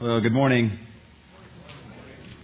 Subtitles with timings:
[0.00, 0.78] Well, good morning.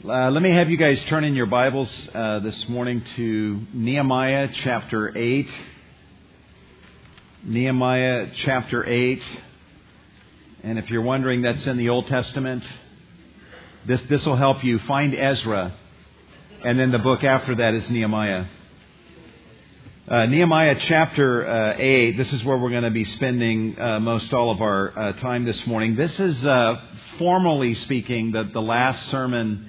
[0.05, 4.49] Uh, let me have you guys turn in your Bibles uh, this morning to Nehemiah
[4.65, 5.49] chapter 8.
[7.45, 9.23] Nehemiah chapter 8.
[10.65, 12.65] And if you're wondering, that's in the Old Testament.
[13.87, 15.77] This, this will help you find Ezra.
[16.65, 18.47] And then the book after that is Nehemiah.
[20.07, 24.35] Uh, Nehemiah chapter uh, 8, this is where we're going to be spending uh, most
[24.35, 25.97] all of our uh, time this morning.
[25.97, 26.79] This is, uh,
[27.17, 29.67] formally speaking, the, the last sermon,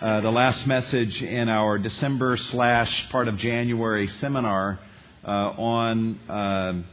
[0.00, 4.80] uh, the last message in our December slash part of January seminar
[5.22, 6.86] on,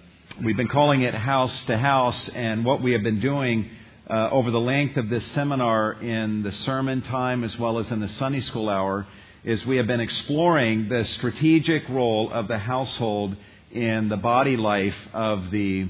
[0.43, 3.69] we've been calling it House to House, and what we have been doing
[4.09, 8.09] over the length of this seminar in the sermon time as well as in the
[8.09, 9.07] Sunday school hour
[9.43, 13.35] is we have been exploring the strategic role of the household
[13.71, 15.89] in the body life of the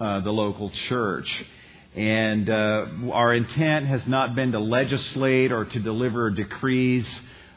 [0.00, 1.28] uh, the local church.
[1.94, 7.06] And uh, our intent has not been to legislate or to deliver decrees,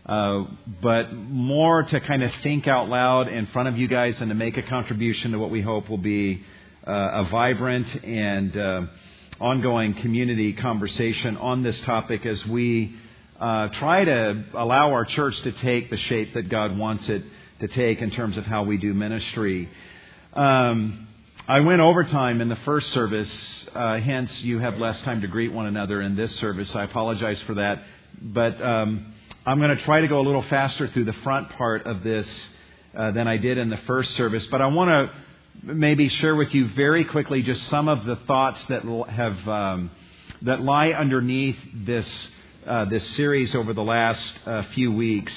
[0.06, 0.44] uh,
[0.82, 4.36] but more to kind of think out loud in front of you guys and to
[4.36, 6.44] make a contribution to what we hope will be
[6.86, 8.82] uh, a vibrant and uh,
[9.40, 12.96] ongoing community conversation on this topic as we
[13.40, 17.24] uh, try to allow our church to take the shape that God wants it
[17.60, 19.70] to take in terms of how we do ministry.
[20.34, 21.08] Um,
[21.48, 23.30] I went overtime in the first service,
[23.74, 26.76] uh, hence you have less time to greet one another in this service.
[26.76, 27.84] I apologize for that,
[28.22, 29.14] but um,
[29.46, 32.28] I'm going to try to go a little faster through the front part of this
[32.96, 34.46] uh, than I did in the first service.
[34.52, 38.64] But I want to maybe share with you very quickly just some of the thoughts
[38.66, 39.92] that have um,
[40.42, 42.08] that lie underneath this
[42.68, 45.34] uh, this series over the last uh, few weeks.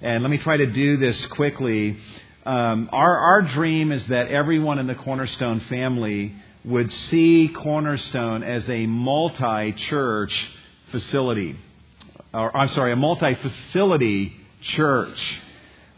[0.00, 1.96] And let me try to do this quickly.
[2.44, 8.68] Um, our, our dream is that everyone in the Cornerstone family would see Cornerstone as
[8.68, 10.34] a multi church
[10.90, 11.56] facility.
[12.34, 15.18] Or, I'm sorry, a multi facility church.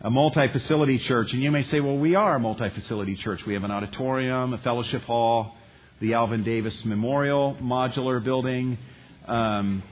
[0.02, 1.32] A multi facility church.
[1.32, 3.44] And you may say, well, we are a multi facility church.
[3.46, 5.54] We have an auditorium, a fellowship hall,
[6.00, 8.76] the Alvin Davis Memorial Modular Building.
[9.26, 9.82] Um,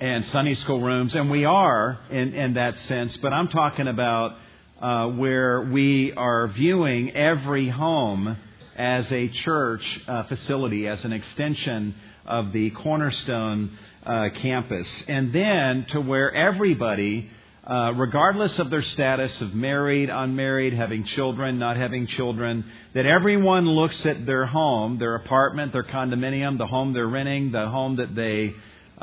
[0.00, 4.36] and Sunday school rooms, and we are in, in that sense, but I'm talking about
[4.80, 8.36] uh, where we are viewing every home
[8.76, 11.94] as a church uh, facility, as an extension
[12.26, 14.88] of the Cornerstone uh, campus.
[15.06, 17.30] And then to where everybody,
[17.64, 23.66] uh, regardless of their status of married, unmarried, having children, not having children, that everyone
[23.66, 28.14] looks at their home, their apartment, their condominium, the home they're renting, the home that
[28.16, 28.54] they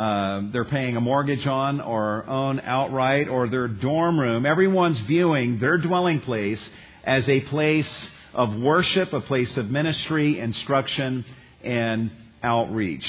[0.02, 4.48] uh, they're paying a mortgage on or own outright or their dorm room.
[4.48, 6.60] Everyone's viewing their dwelling place
[7.04, 7.88] as a place
[8.34, 11.24] of worship, a place of ministry, instruction,
[11.64, 12.10] and
[12.42, 13.06] outreach.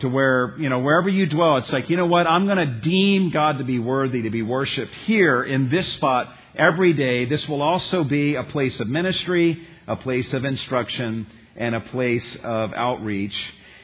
[0.00, 2.80] To where, you know, wherever you dwell, it's like, you know what, I'm going to
[2.80, 7.26] deem God to be worthy to be worshiped here in this spot every day.
[7.26, 12.24] This will also be a place of ministry, a place of instruction, and a place
[12.42, 13.36] of outreach.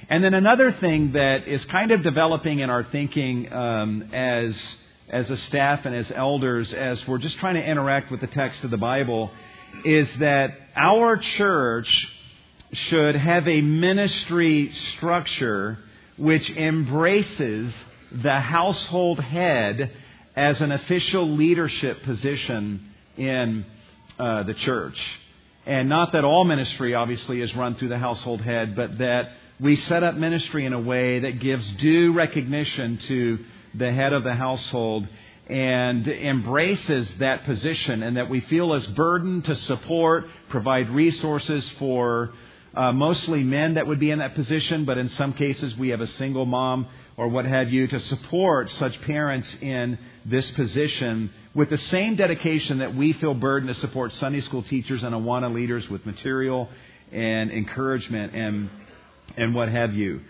[0.08, 4.56] And then another thing that is kind of developing in our thinking um, as
[5.08, 8.64] as a staff and as elders, as we're just trying to interact with the text
[8.64, 9.30] of the Bible,
[9.84, 12.08] is that our church
[12.72, 15.78] should have a ministry structure
[16.16, 17.72] which embraces
[18.10, 19.92] the household head
[20.34, 23.64] as an official leadership position in
[24.18, 24.98] uh, the church.
[25.66, 29.76] And not that all ministry obviously is run through the household head, but that we
[29.76, 33.38] set up ministry in a way that gives due recognition to
[33.74, 35.08] the head of the household
[35.46, 42.32] and embraces that position and that we feel as burdened to support, provide resources for
[42.74, 46.02] uh, mostly men that would be in that position, but in some cases we have
[46.02, 46.86] a single mom
[47.16, 52.78] or what have you to support such parents in this position with the same dedication
[52.78, 56.68] that we feel burdened to support Sunday school teachers and Awana leaders with material
[57.10, 58.34] and encouragement.
[58.34, 58.68] And
[59.36, 60.20] and what have you.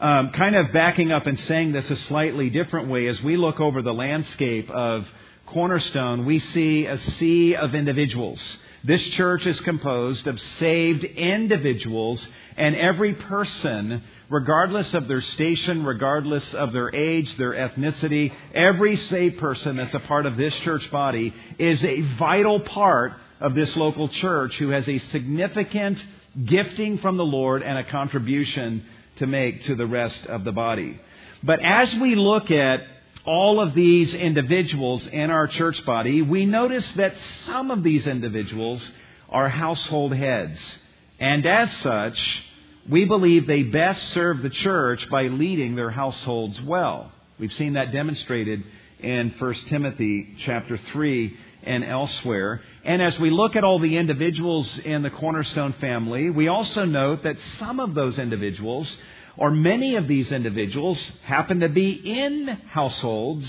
[0.00, 3.60] Um, kind of backing up and saying this a slightly different way, as we look
[3.60, 5.06] over the landscape of
[5.46, 8.40] Cornerstone, we see a sea of individuals.
[8.82, 12.26] This church is composed of saved individuals,
[12.56, 19.38] and every person, regardless of their station, regardless of their age, their ethnicity, every saved
[19.38, 24.08] person that's a part of this church body is a vital part of this local
[24.08, 26.02] church who has a significant
[26.44, 28.84] gifting from the Lord and a contribution
[29.16, 31.00] to make to the rest of the body.
[31.42, 32.80] But as we look at
[33.24, 38.86] all of these individuals in our church body, we notice that some of these individuals
[39.28, 40.58] are household heads.
[41.18, 42.42] And as such,
[42.88, 47.12] we believe they best serve the church by leading their households well.
[47.38, 48.64] We've seen that demonstrated
[49.00, 52.62] in 1 Timothy chapter 3 and elsewhere.
[52.84, 57.22] And as we look at all the individuals in the Cornerstone family, we also note
[57.24, 58.90] that some of those individuals,
[59.36, 63.46] or many of these individuals, happen to be in households.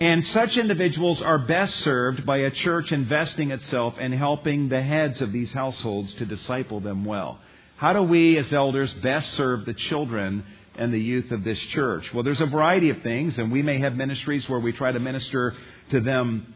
[0.00, 5.20] And such individuals are best served by a church investing itself in helping the heads
[5.20, 7.38] of these households to disciple them well.
[7.76, 10.44] How do we as elders best serve the children
[10.76, 12.12] and the youth of this church?
[12.14, 15.00] Well, there's a variety of things, and we may have ministries where we try to
[15.00, 15.54] minister
[15.90, 16.54] to them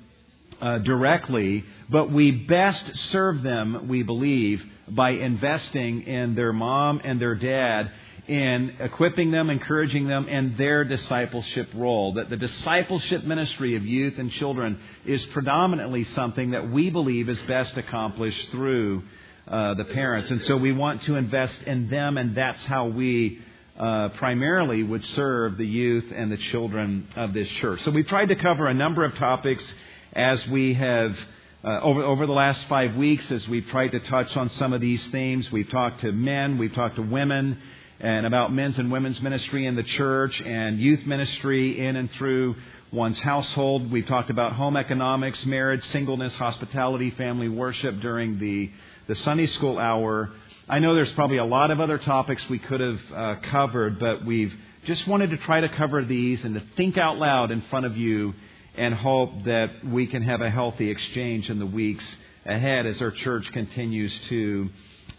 [0.62, 7.20] uh, directly, but we best serve them, we believe, by investing in their mom and
[7.20, 7.90] their dad
[8.28, 12.14] in equipping them, encouraging them in their discipleship role.
[12.14, 17.42] That the discipleship ministry of youth and children is predominantly something that we believe is
[17.42, 19.02] best accomplished through
[19.48, 20.30] uh, the parents.
[20.30, 23.40] And so we want to invest in them, and that's how we
[23.76, 27.82] uh, primarily would serve the youth and the children of this church.
[27.82, 29.64] So we've tried to cover a number of topics
[30.14, 31.16] as we have
[31.64, 34.80] uh, over, over the last five weeks, as we've tried to touch on some of
[34.80, 37.58] these themes, we've talked to men, we've talked to women,
[38.00, 42.56] and about men's and women's ministry in the church and youth ministry in and through
[42.92, 43.90] one's household.
[43.90, 48.70] We've talked about home economics, marriage, singleness, hospitality, family worship during the,
[49.06, 50.30] the Sunday school hour.
[50.68, 54.26] I know there's probably a lot of other topics we could have uh, covered, but
[54.26, 54.52] we've
[54.84, 57.96] just wanted to try to cover these and to think out loud in front of
[57.96, 58.34] you
[58.76, 62.04] and hope that we can have a healthy exchange in the weeks
[62.46, 64.68] ahead as our church continues to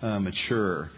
[0.01, 0.91] uh, mature.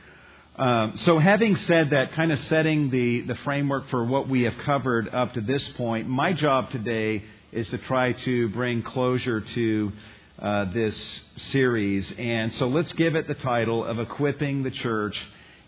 [0.58, 4.58] Um, so, having said that, kind of setting the, the framework for what we have
[4.60, 9.92] covered up to this point, my job today is to try to bring closure to
[10.40, 11.22] uh, this
[11.52, 12.10] series.
[12.18, 15.18] And so, let's give it the title of Equipping the Church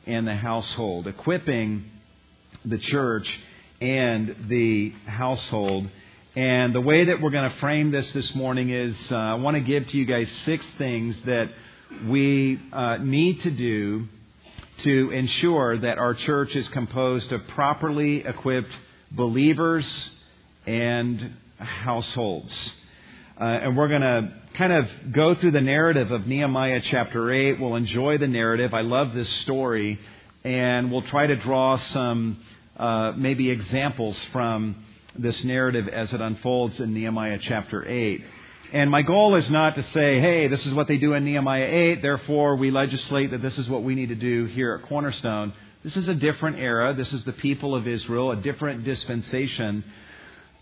[0.06, 1.06] and the Household.
[1.06, 1.92] Equipping
[2.64, 3.28] the Church
[3.82, 5.90] and the Household.
[6.38, 9.56] And the way that we're going to frame this this morning is uh, I want
[9.56, 11.50] to give to you guys six things that
[12.06, 14.08] we uh, need to do
[14.84, 18.70] to ensure that our church is composed of properly equipped
[19.10, 19.84] believers
[20.68, 22.56] and households.
[23.42, 27.60] Uh, and we're going to kind of go through the narrative of Nehemiah chapter 8.
[27.60, 28.76] We'll enjoy the narrative.
[28.76, 30.00] I love this story.
[30.44, 32.44] And we'll try to draw some
[32.78, 34.84] uh, maybe examples from
[35.18, 38.24] this narrative as it unfolds in Nehemiah chapter 8.
[38.74, 41.66] And my goal is not to say, hey, this is what they do in Nehemiah
[41.66, 45.54] 8, therefore we legislate that this is what we need to do here at Cornerstone.
[45.84, 46.94] This is a different era.
[46.94, 49.86] This is the people of Israel, a different dispensation.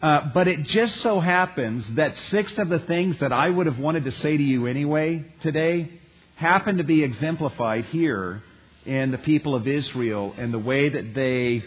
[0.01, 3.79] Uh, but it just so happens that six of the things that I would have
[3.79, 5.89] wanted to say to you anyway today
[6.35, 8.43] happen to be exemplified here
[8.85, 11.63] in the people of Israel and the way that they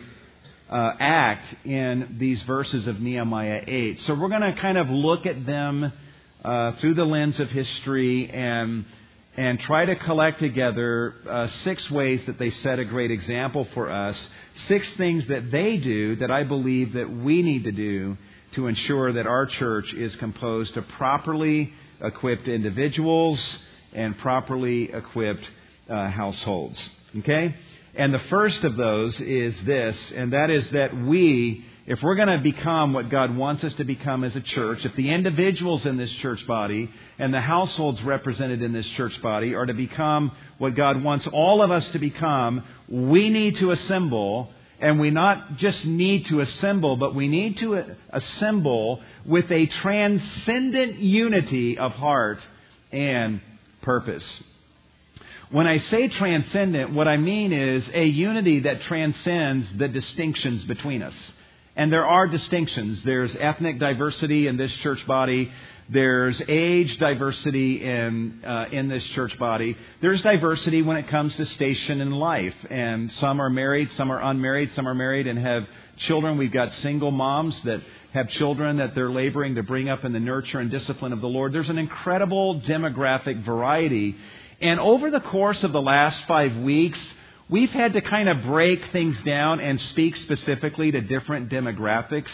[0.70, 4.00] uh, act in these verses of Nehemiah 8.
[4.03, 5.93] So we're going to kind of look at them
[6.44, 8.85] uh, through the lens of history and
[9.37, 13.88] and try to collect together uh, six ways that they set a great example for
[13.88, 14.19] us,
[14.67, 18.17] six things that they do that I believe that we need to do
[18.56, 21.73] to ensure that our church is composed of properly
[22.03, 23.41] equipped individuals
[23.93, 25.49] and properly equipped
[25.88, 26.88] uh, households.
[27.20, 27.55] Okay?
[27.99, 32.29] And the first of those is this, and that is that we, if we're going
[32.29, 35.96] to become what God wants us to become as a church, if the individuals in
[35.96, 40.77] this church body and the households represented in this church body are to become what
[40.77, 44.53] God wants all of us to become, we need to assemble.
[44.79, 51.01] And we not just need to assemble, but we need to assemble with a transcendent
[51.01, 52.39] unity of heart
[52.93, 53.41] and
[53.82, 54.25] purpose.
[55.50, 61.02] When I say transcendent, what I mean is a unity that transcends the distinctions between
[61.02, 61.14] us.
[61.74, 63.02] And there are distinctions.
[63.02, 65.50] There's ethnic diversity in this church body.
[65.88, 69.74] There's age diversity in uh, in this church body.
[70.02, 74.20] There's diversity when it comes to station in life, and some are married, some are
[74.20, 76.36] unmarried, some are married and have children.
[76.36, 77.81] We've got single moms that
[78.12, 81.28] have children that they're laboring to bring up in the nurture and discipline of the
[81.28, 81.55] Lord.
[81.55, 84.17] There's an incredible demographic variety
[84.60, 86.98] and over the course of the last five weeks,
[87.48, 92.31] we've had to kind of break things down and speak specifically to different demographics.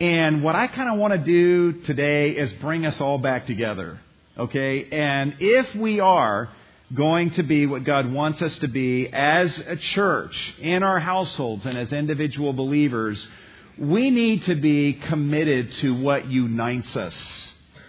[0.00, 4.00] And what I kind of want to do today is bring us all back together.
[4.38, 4.88] Okay?
[4.90, 6.50] And if we are
[6.94, 11.66] going to be what God wants us to be as a church, in our households,
[11.66, 13.24] and as individual believers,
[13.76, 17.14] we need to be committed to what unites us.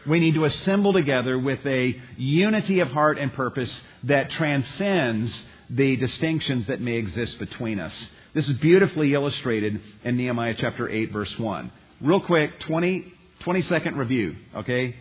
[0.08, 3.72] We need to assemble together with a unity of heart and purpose
[4.04, 7.94] that transcends the distinctions that may exist between us.
[8.34, 11.72] This is beautifully illustrated in Nehemiah chapter 8, verse 1.
[12.02, 14.96] Real quick, 20, 20 second review, okay?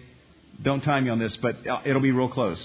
[0.62, 2.60] Don't time me on this, but uh, it'll be real close.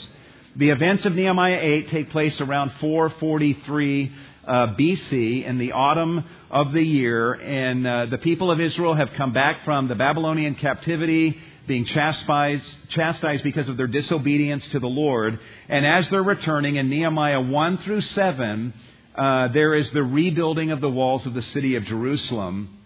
[0.57, 4.11] The events of Nehemiah 8 take place around 443
[4.45, 9.11] uh, BC in the autumn of the year, and uh, the people of Israel have
[9.13, 14.87] come back from the Babylonian captivity, being chastised, chastised because of their disobedience to the
[14.87, 15.39] Lord.
[15.69, 18.73] And as they're returning in Nehemiah 1 through 7,
[19.15, 22.77] uh, there is the rebuilding of the walls of the city of Jerusalem.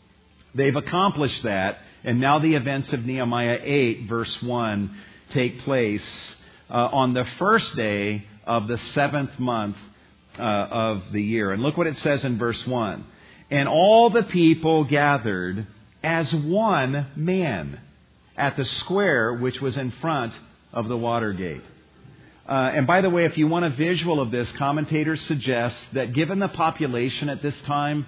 [0.56, 4.96] They've accomplished that, and now the events of Nehemiah 8, verse 1,
[5.32, 6.04] take place
[6.70, 9.78] uh, on the first day of the seventh month
[10.38, 11.52] uh, of the year.
[11.52, 13.06] And look what it says in verse 1.
[13.52, 15.68] And all the people gathered
[16.04, 17.80] as one man
[18.40, 20.34] at the square which was in front
[20.74, 21.62] of the water gate.
[22.48, 26.14] Uh, and by the way, if you want a visual of this, commentators suggest that
[26.14, 28.08] given the population at this time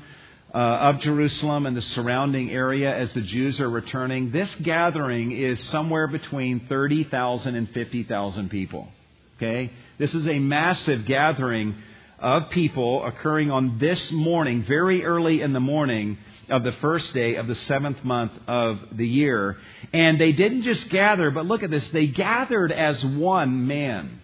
[0.54, 5.62] uh, of Jerusalem and the surrounding area as the Jews are returning, this gathering is
[5.70, 8.88] somewhere between 30,000 and 50,000 people.
[9.38, 9.72] Okay?
[10.00, 11.76] This is a massive gathering
[12.18, 16.18] of people occurring on this morning, very early in the morning
[16.52, 19.58] of the first day of the seventh month of the year.
[19.94, 24.22] And they didn't just gather, but look at this, they gathered as one man.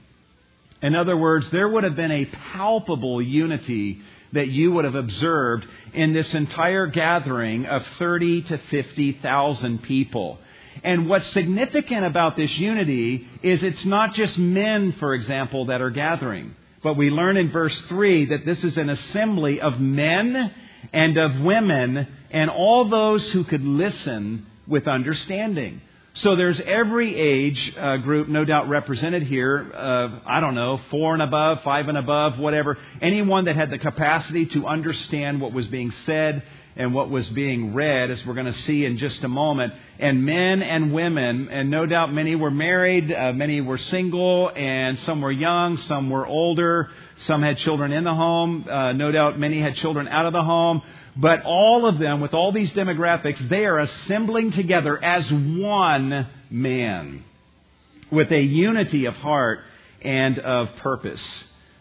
[0.82, 4.02] In other words, there would have been a palpable unity
[4.34, 10.38] that you would have observed in this entire gathering of 30 to 50,000 people.
[10.84, 15.90] And what's significant about this unity is it's not just men, for example, that are
[15.90, 16.56] gathering.
[16.84, 20.54] But we learn in verse 3 that this is an assembly of men
[20.94, 25.82] and of women and all those who could listen with understanding.
[26.16, 29.72] So there's every age uh, group, no doubt represented here.
[29.72, 32.78] Uh, I don't know, four and above, five and above, whatever.
[33.02, 36.42] Anyone that had the capacity to understand what was being said
[36.76, 39.74] and what was being read, as we're going to see in just a moment.
[40.00, 44.98] And men and women, and no doubt many were married, uh, many were single, and
[45.00, 46.90] some were young, some were older,
[47.22, 50.44] some had children in the home, uh, no doubt many had children out of the
[50.44, 50.82] home.
[51.20, 57.24] But all of them, with all these demographics, they are assembling together as one man
[58.12, 59.62] with a unity of heart
[60.02, 61.22] and of purpose.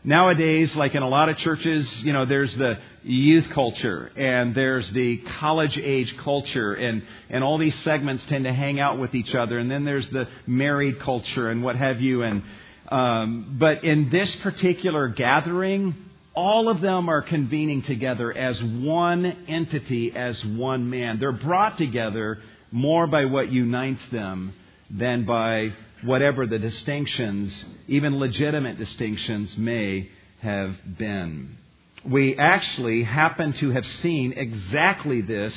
[0.04, 4.88] Nowadays, like in a lot of churches, you know, there's the youth culture and there's
[4.90, 9.34] the college age culture and, and all these segments tend to hang out with each
[9.34, 9.58] other.
[9.58, 12.22] And then there's the married culture and what have you.
[12.22, 12.42] And,
[12.88, 15.94] um, but in this particular gathering,
[16.36, 21.18] all of them are convening together as one entity, as one man.
[21.18, 22.40] They're brought together
[22.70, 24.52] more by what unites them
[24.90, 25.72] than by
[26.04, 30.10] whatever the distinctions, even legitimate distinctions, may
[30.42, 31.56] have been.
[32.04, 35.54] We actually happen to have seen exactly this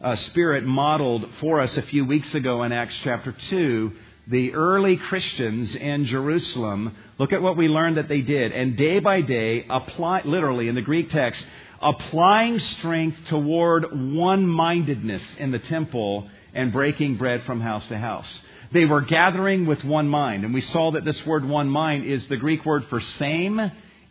[0.00, 3.92] uh, spirit modeled for us a few weeks ago in Acts chapter 2.
[4.30, 8.52] The early Christians in Jerusalem, look at what we learned that they did.
[8.52, 11.42] And day by day, apply, literally in the Greek text,
[11.80, 18.28] applying strength toward one mindedness in the temple and breaking bread from house to house.
[18.70, 20.44] They were gathering with one mind.
[20.44, 23.58] And we saw that this word one mind is the Greek word for same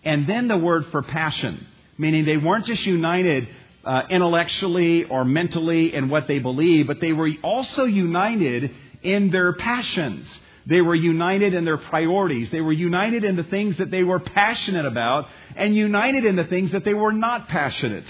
[0.04, 3.48] and then the word for passion, meaning they weren't just united
[3.84, 8.72] uh, intellectually or mentally in what they believe, but they were also united
[9.08, 10.28] in their passions.
[10.66, 12.52] They were united in their priorities.
[12.52, 16.44] They were united in the things that they were passionate about and united in the
[16.44, 18.04] things that they were not passionate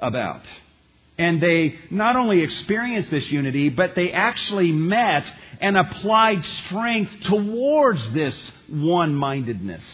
[0.00, 0.42] about.
[1.18, 5.24] And they not only experienced this unity, but they actually met
[5.60, 8.34] and applied strength towards this
[8.68, 9.84] one mindedness,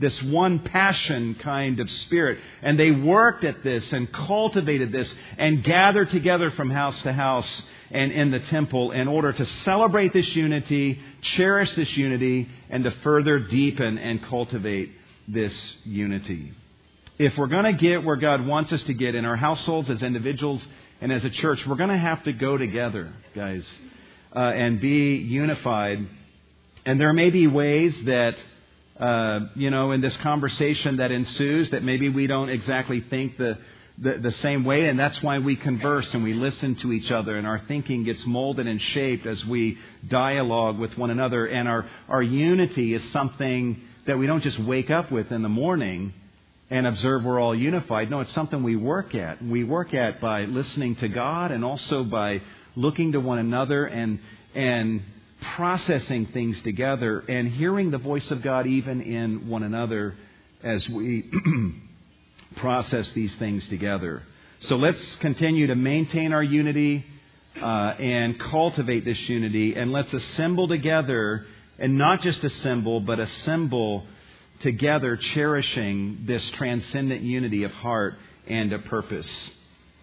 [0.00, 2.40] this one passion kind of spirit.
[2.60, 7.62] And they worked at this and cultivated this and gathered together from house to house
[7.92, 11.00] and in the temple in order to celebrate this unity,
[11.36, 14.90] cherish this unity, and to further deepen and cultivate
[15.28, 16.52] this unity
[17.18, 20.02] if we're going to get where God wants us to get in our households, as
[20.02, 20.64] individuals,
[21.00, 23.64] and as a church, we're going to have to go together, guys,
[24.34, 26.06] uh, and be unified.
[26.84, 28.34] And there may be ways that,
[28.98, 33.58] uh, you know, in this conversation that ensues, that maybe we don't exactly think the,
[33.98, 37.36] the, the same way, and that's why we converse and we listen to each other,
[37.36, 41.46] and our thinking gets molded and shaped as we dialogue with one another.
[41.46, 45.48] And our, our unity is something that we don't just wake up with in the
[45.48, 46.14] morning
[46.70, 48.10] and observe we're all unified.
[48.10, 49.42] No, it's something we work at.
[49.42, 52.40] We work at by listening to God and also by
[52.74, 54.18] looking to one another and
[54.54, 55.02] and
[55.56, 60.14] processing things together and hearing the voice of God even in one another
[60.62, 61.30] as we
[62.56, 64.22] process these things together.
[64.60, 67.04] So let's continue to maintain our unity
[67.60, 67.64] uh,
[67.98, 71.46] and cultivate this unity, and let's assemble together,
[71.78, 74.06] and not just assemble, but assemble
[74.60, 78.14] together, cherishing this transcendent unity of heart
[78.46, 79.28] and of purpose.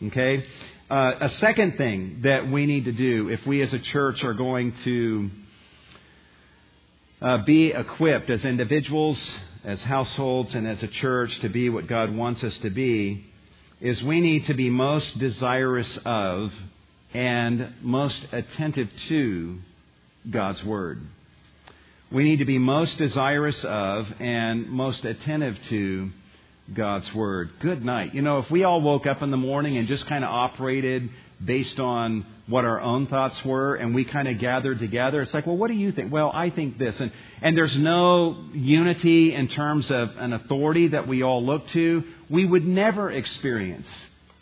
[0.03, 0.45] Okay?
[0.89, 4.33] Uh, a second thing that we need to do if we as a church are
[4.33, 5.29] going to
[7.21, 9.19] uh, be equipped as individuals,
[9.63, 13.25] as households, and as a church to be what God wants us to be
[13.81, 16.51] is we need to be most desirous of
[17.13, 19.57] and most attentive to
[20.29, 21.01] God's Word.
[22.11, 26.09] We need to be most desirous of and most attentive to
[26.73, 27.51] God's Word.
[27.59, 28.13] Good night.
[28.13, 31.09] You know, if we all woke up in the morning and just kind of operated
[31.43, 35.45] based on what our own thoughts were and we kind of gathered together, it's like,
[35.45, 36.11] well, what do you think?
[36.11, 36.99] Well, I think this.
[36.99, 42.03] And, and there's no unity in terms of an authority that we all look to.
[42.29, 43.87] We would never experience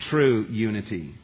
[0.10, 1.16] true unity.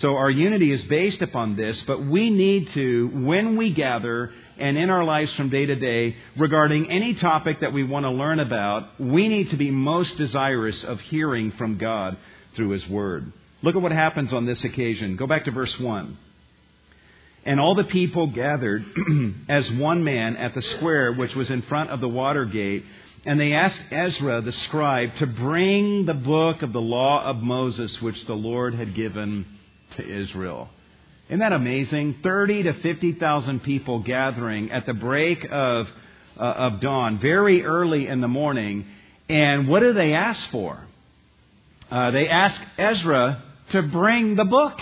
[0.00, 4.76] So our unity is based upon this, but we need to, when we gather and
[4.76, 8.38] in our lives from day to day, regarding any topic that we want to learn
[8.40, 12.16] about, we need to be most desirous of hearing from God
[12.54, 13.32] through His Word.
[13.62, 15.16] Look at what happens on this occasion.
[15.16, 16.16] Go back to verse 1.
[17.44, 18.84] And all the people gathered
[19.48, 22.84] as one man at the square which was in front of the water gate,
[23.24, 28.00] and they asked Ezra the scribe to bring the book of the law of Moses
[28.00, 29.44] which the Lord had given
[29.96, 30.68] to Israel.
[31.28, 32.18] Isn't that amazing?
[32.22, 35.88] 30 to 50,000 people gathering at the break of,
[36.38, 38.86] uh, of dawn, very early in the morning.
[39.28, 40.78] And what do they ask for?
[41.90, 44.80] Uh, they ask Ezra to bring the book.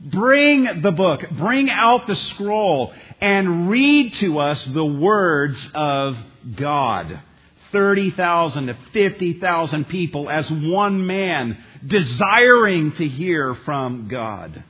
[0.00, 1.22] Bring the book.
[1.32, 6.16] Bring out the scroll and read to us the words of
[6.56, 7.20] God.
[7.70, 14.62] 30,000 to 50,000 people as one man desiring to hear from God.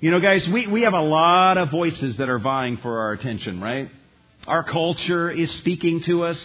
[0.00, 3.12] You know, guys, we, we have a lot of voices that are vying for our
[3.12, 3.90] attention, right?
[4.46, 6.38] Our culture is speaking to us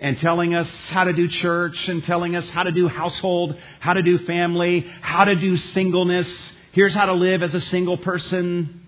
[0.00, 3.92] and telling us how to do church and telling us how to do household, how
[3.92, 6.28] to do family, how to do singleness.
[6.72, 8.86] Here's how to live as a single person.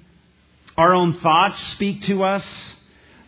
[0.77, 2.45] Our own thoughts speak to us.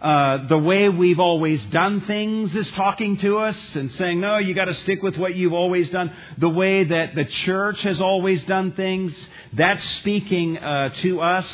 [0.01, 4.53] Uh, the way we've always done things is talking to us and saying, no, you
[4.53, 6.13] got to stick with what you've always done.
[6.39, 9.15] The way that the church has always done things,
[9.53, 11.47] that's speaking uh, to us.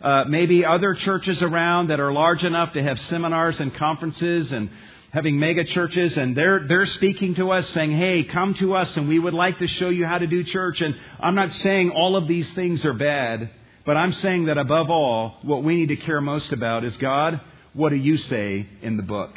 [0.00, 4.70] Uh, maybe other churches around that are large enough to have seminars and conferences and
[5.10, 9.08] having mega churches and they're they're speaking to us saying hey come to us and
[9.08, 12.16] we would like to show you how to do church and i'm not saying all
[12.16, 13.50] of these things are bad
[13.84, 17.40] but i'm saying that above all what we need to care most about is god
[17.72, 19.30] what do you say in the book?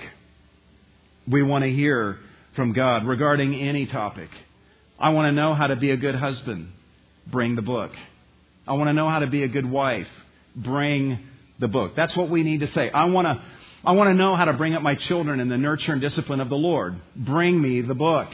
[1.28, 2.18] We want to hear
[2.56, 4.30] from God regarding any topic.
[5.00, 6.72] I want to know how to be a good husband.
[7.28, 7.92] Bring the book.
[8.68, 10.08] I want to know how to be a good wife.
[10.56, 11.20] Bring
[11.60, 11.96] the book.
[11.96, 12.90] That's what we need to say.
[12.90, 13.42] I want to,
[13.86, 16.40] I want to know how to bring up my children in the nurture and discipline
[16.40, 16.96] of the Lord.
[17.18, 18.30] Bring me the book.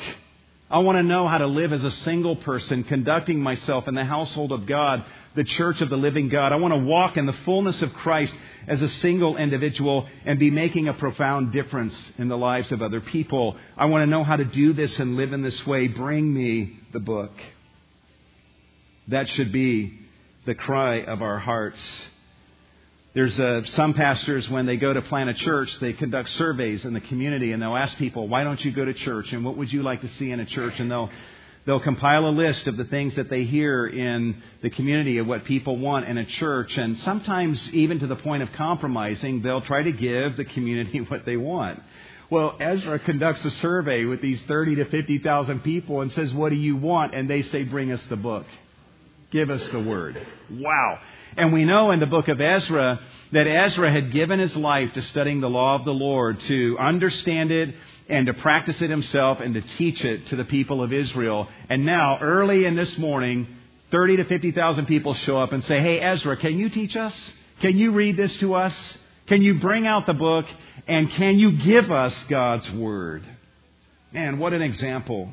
[0.69, 4.05] I want to know how to live as a single person, conducting myself in the
[4.05, 6.53] household of God, the church of the living God.
[6.53, 8.35] I want to walk in the fullness of Christ
[8.67, 13.01] as a single individual and be making a profound difference in the lives of other
[13.01, 13.57] people.
[13.75, 15.87] I want to know how to do this and live in this way.
[15.87, 17.31] Bring me the book.
[19.07, 19.99] That should be
[20.45, 21.81] the cry of our hearts.
[23.19, 26.93] There's uh, some pastors, when they go to plant a church, they conduct surveys in
[26.93, 29.33] the community and they'll ask people, why don't you go to church?
[29.33, 30.75] And what would you like to see in a church?
[30.77, 31.09] And they'll,
[31.65, 35.43] they'll compile a list of the things that they hear in the community of what
[35.43, 36.71] people want in a church.
[36.77, 41.25] And sometimes, even to the point of compromising, they'll try to give the community what
[41.25, 41.83] they want.
[42.29, 46.55] Well, Ezra conducts a survey with these 30 to 50,000 people and says, What do
[46.55, 47.13] you want?
[47.13, 48.45] And they say, Bring us the book.
[49.31, 50.19] Give us the word.
[50.49, 50.99] Wow.
[51.37, 52.99] And we know in the book of Ezra
[53.31, 57.51] that Ezra had given his life to studying the law of the Lord, to understand
[57.51, 57.75] it
[58.07, 61.47] and to practice it himself and to teach it to the people of Israel.
[61.69, 63.47] And now, early in this morning,
[63.91, 67.13] 30 to 50,000 people show up and say, Hey, Ezra, can you teach us?
[67.61, 68.73] Can you read this to us?
[69.27, 70.45] Can you bring out the book?
[70.87, 73.23] And can you give us God's word?
[74.11, 75.29] Man, what an example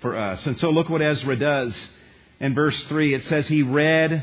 [0.00, 0.44] for us.
[0.44, 1.72] And so look what Ezra does
[2.42, 4.22] in verse 3, it says he read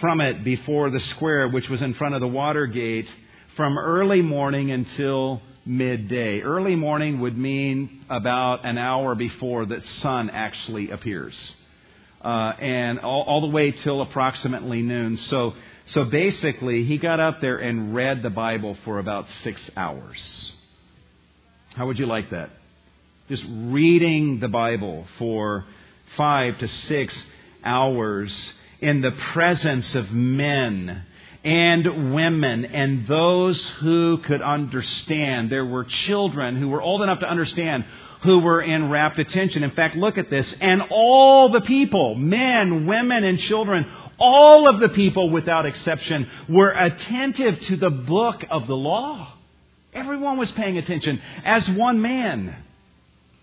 [0.00, 3.08] from it before the square, which was in front of the water gate,
[3.56, 6.40] from early morning until midday.
[6.40, 11.34] Early morning would mean about an hour before the sun actually appears,
[12.22, 15.18] uh, and all, all the way till approximately noon.
[15.18, 15.54] So,
[15.88, 20.52] so basically, he got up there and read the Bible for about six hours.
[21.74, 22.50] How would you like that?
[23.28, 25.66] just reading the Bible for
[26.16, 27.14] five to six
[27.64, 28.34] hours
[28.80, 31.04] in the presence of men
[31.44, 35.50] and women and those who could understand.
[35.50, 37.84] There were children who were old enough to understand
[38.22, 39.62] who were in rapt attention.
[39.62, 40.52] In fact, look at this.
[40.60, 43.86] And all the people, men, women, and children,
[44.18, 49.34] all of the people without exception were attentive to the book of the law.
[49.92, 52.56] Everyone was paying attention as one man.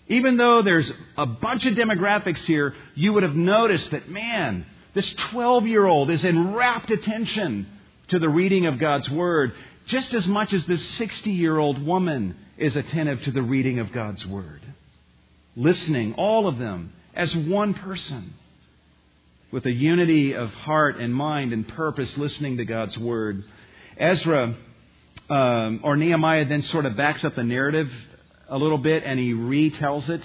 [0.08, 5.12] Even though there's a bunch of demographics here, you would have noticed that, man, this
[5.32, 7.68] 12 year old is in rapt attention
[8.10, 9.54] to the reading of God's Word
[9.88, 13.92] just as much as this 60 year old woman is attentive to the reading of
[13.92, 14.62] God's Word.
[15.56, 18.34] Listening, all of them, as one person,
[19.52, 23.44] with a unity of heart and mind and purpose, listening to God's Word.
[23.98, 24.56] Ezra
[25.30, 27.90] um, or Nehemiah then sort of backs up the narrative
[28.50, 30.22] a little bit and he retells it,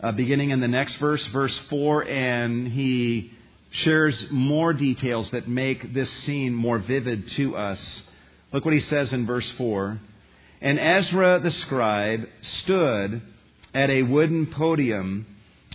[0.00, 3.32] uh, beginning in the next verse, verse 4, and he
[3.70, 8.02] shares more details that make this scene more vivid to us.
[8.52, 9.98] Look what he says in verse 4.
[10.60, 12.28] And Ezra the scribe
[12.60, 13.22] stood
[13.74, 15.26] at a wooden podium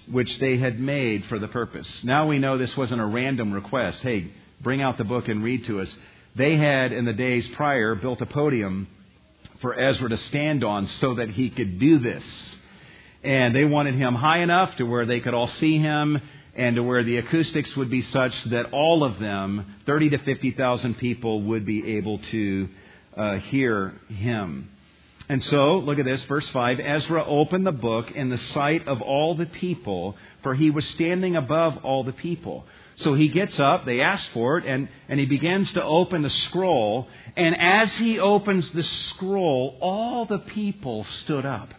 [0.10, 1.88] which they had made for the purpose.
[2.04, 4.00] Now we know this wasn't a random request.
[4.00, 5.98] Hey, bring out the book and read to us.
[6.36, 8.88] They had, in the days prior, built a podium
[9.62, 12.24] for Ezra to stand on so that he could do this.
[13.24, 16.22] And they wanted him high enough to where they could all see him
[16.56, 20.98] and to where the acoustics would be such that all of them, 30 to 50,000
[20.98, 22.70] people, would be able to
[23.16, 24.70] uh, hear him.
[25.30, 29.02] And so, look at this, verse 5 Ezra opened the book in the sight of
[29.02, 32.66] all the people, for he was standing above all the people.
[32.98, 36.30] So he gets up, they ask for it, and, and he begins to open the
[36.30, 37.08] scroll.
[37.36, 41.74] And as he opens the scroll, all the people stood up.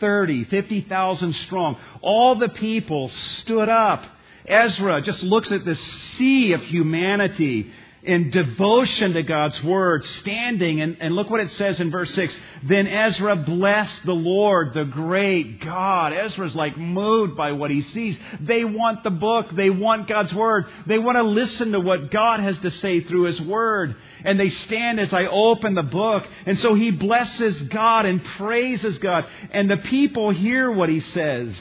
[0.00, 1.78] 30, 50,000 strong.
[2.02, 4.04] All the people stood up.
[4.46, 5.80] Ezra just looks at this
[6.18, 7.72] sea of humanity
[8.02, 12.34] in devotion to God's word, standing, and, and look what it says in verse 6.
[12.64, 16.12] Then Ezra blessed the Lord, the great God.
[16.12, 18.18] Ezra's like moved by what he sees.
[18.40, 19.54] They want the book.
[19.54, 20.66] They want God's word.
[20.86, 23.94] They want to listen to what God has to say through his word.
[24.24, 26.26] And they stand as I open the book.
[26.44, 29.26] And so he blesses God and praises God.
[29.52, 31.54] And the people hear what he says.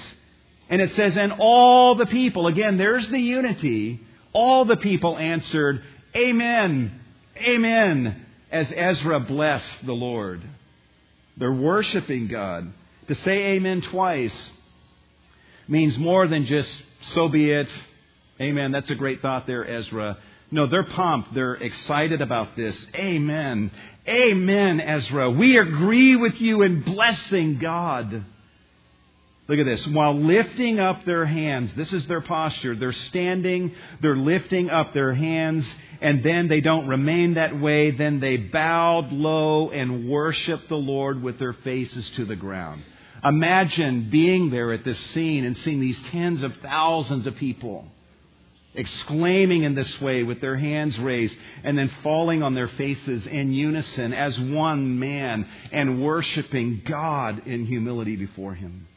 [0.70, 4.00] And it says, and all the people, again, there's the unity.
[4.34, 5.84] All the people answered,
[6.16, 7.00] Amen.
[7.38, 8.26] Amen.
[8.52, 10.42] As Ezra blessed the Lord.
[11.38, 12.74] They're worshiping God.
[13.08, 14.50] To say amen twice
[15.68, 16.70] means more than just
[17.14, 17.68] so be it.
[18.40, 18.72] Amen.
[18.72, 20.18] That's a great thought there, Ezra.
[20.52, 21.34] No, they're pumped.
[21.34, 22.76] They're excited about this.
[22.96, 23.72] Amen.
[24.08, 25.32] Amen, Ezra.
[25.32, 28.26] We agree with you in blessing God.
[29.52, 29.86] Look at this.
[29.88, 32.74] While lifting up their hands, this is their posture.
[32.74, 35.68] They're standing, they're lifting up their hands,
[36.00, 37.92] and then they don't remain that way.
[37.92, 42.82] Then they bowed low and worshiped the Lord with their faces to the ground.
[43.26, 47.86] Imagine being there at this scene and seeing these tens of thousands of people
[48.74, 51.36] exclaiming in this way with their hands raised
[51.66, 57.66] and then falling on their faces in unison as one man and worshiping God in
[57.66, 58.88] humility before Him.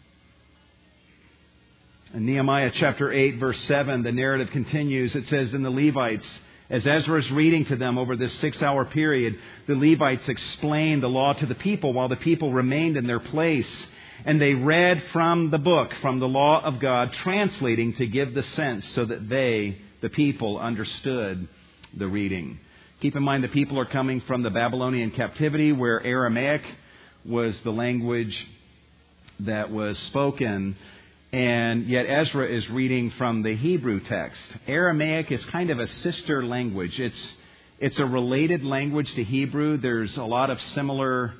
[2.14, 5.16] In Nehemiah chapter 8, verse 7, the narrative continues.
[5.16, 6.28] It says, "In the Levites,
[6.70, 11.08] as Ezra is reading to them over this six hour period, the Levites explained the
[11.08, 13.86] law to the people while the people remained in their place.
[14.24, 18.44] And they read from the book, from the law of God, translating to give the
[18.44, 21.48] sense so that they, the people, understood
[21.94, 22.60] the reading.
[23.00, 26.62] Keep in mind the people are coming from the Babylonian captivity where Aramaic
[27.24, 28.46] was the language
[29.40, 30.76] that was spoken
[31.34, 34.40] and yet Ezra is reading from the Hebrew text.
[34.68, 37.00] Aramaic is kind of a sister language.
[37.00, 37.32] It's
[37.80, 39.76] it's a related language to Hebrew.
[39.76, 41.34] There's a lot of similar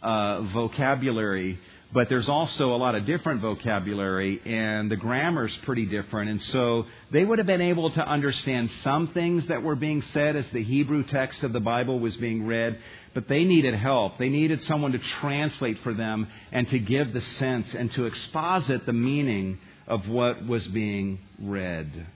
[0.00, 1.58] uh, vocabulary,
[1.92, 6.30] but there's also a lot of different vocabulary, and the grammar's pretty different.
[6.30, 10.34] And so they would have been able to understand some things that were being said
[10.34, 12.78] as the Hebrew text of the Bible was being read,
[13.12, 14.16] but they needed help.
[14.16, 18.86] They needed someone to translate for them and to give the sense and to exposit
[18.86, 22.06] the meaning of what was being read.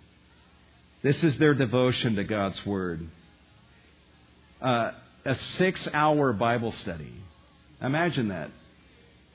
[1.02, 3.06] This is their devotion to God's Word.
[4.62, 4.92] Uh,
[5.26, 7.12] a six hour Bible study.
[7.82, 8.50] Imagine that.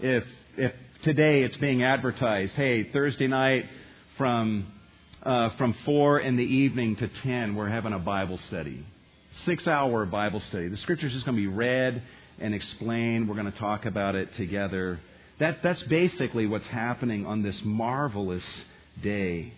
[0.02, 0.24] If,
[0.58, 3.66] if today it's being advertised, hey, Thursday night
[4.18, 4.68] from,
[5.24, 8.86] uh, from 4 in the evening to 10, we're having a Bible study
[9.46, 10.68] six hour Bible study.
[10.68, 12.02] The scripture's is just going to be read
[12.40, 13.28] and explained.
[13.28, 15.00] We're going to talk about it together.
[15.40, 18.44] That, that's basically what's happening on this marvelous
[19.02, 19.54] day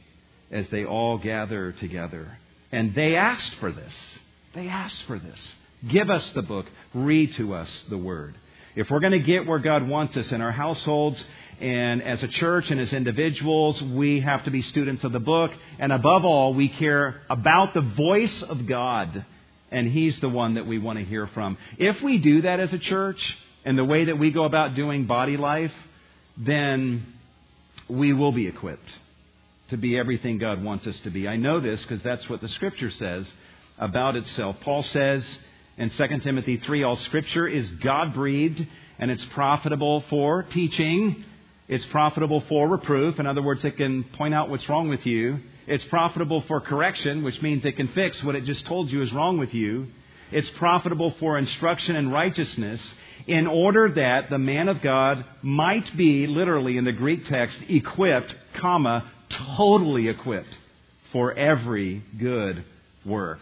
[0.52, 2.38] as they all gather together.
[2.72, 3.94] And they asked for this.
[4.54, 5.40] They asked for this.
[5.88, 6.66] Give us the book.
[6.94, 8.36] Read to us the word.
[8.76, 11.24] If we're going to get where God wants us in our households
[11.60, 15.52] and as a church and as individuals, we have to be students of the book.
[15.78, 19.26] And above all, we care about the voice of God.
[19.72, 21.58] And He's the one that we want to hear from.
[21.78, 23.20] If we do that as a church
[23.64, 25.74] and the way that we go about doing body life,
[26.36, 27.06] then
[27.88, 28.90] we will be equipped
[29.70, 31.28] to be everything God wants us to be.
[31.28, 33.26] I know this because that's what the Scripture says
[33.78, 34.58] about itself.
[34.62, 35.26] Paul says
[35.78, 38.66] in 2 Timothy 3 all Scripture is God breathed
[39.00, 41.26] and it's profitable for teaching.
[41.68, 43.20] It's profitable for reproof.
[43.20, 45.40] In other words, it can point out what's wrong with you.
[45.66, 49.12] It's profitable for correction, which means it can fix what it just told you is
[49.12, 49.88] wrong with you.
[50.32, 52.82] It's profitable for instruction in righteousness
[53.28, 58.36] in order that the man of God might be, literally in the Greek text, equipped,
[58.56, 60.56] comma, totally equipped
[61.12, 62.64] for every good
[63.06, 63.40] work.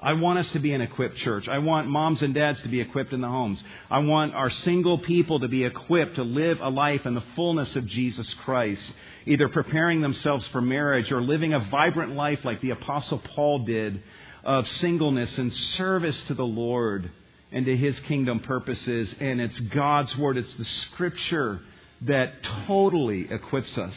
[0.00, 1.48] I want us to be an equipped church.
[1.48, 3.60] I want moms and dads to be equipped in the homes.
[3.90, 7.74] I want our single people to be equipped to live a life in the fullness
[7.74, 8.82] of Jesus Christ,
[9.26, 14.00] either preparing themselves for marriage or living a vibrant life like the Apostle Paul did
[14.44, 17.10] of singleness and service to the Lord
[17.50, 19.12] and to his kingdom purposes.
[19.18, 21.60] And it's God's Word, it's the Scripture
[22.02, 23.94] that totally equips us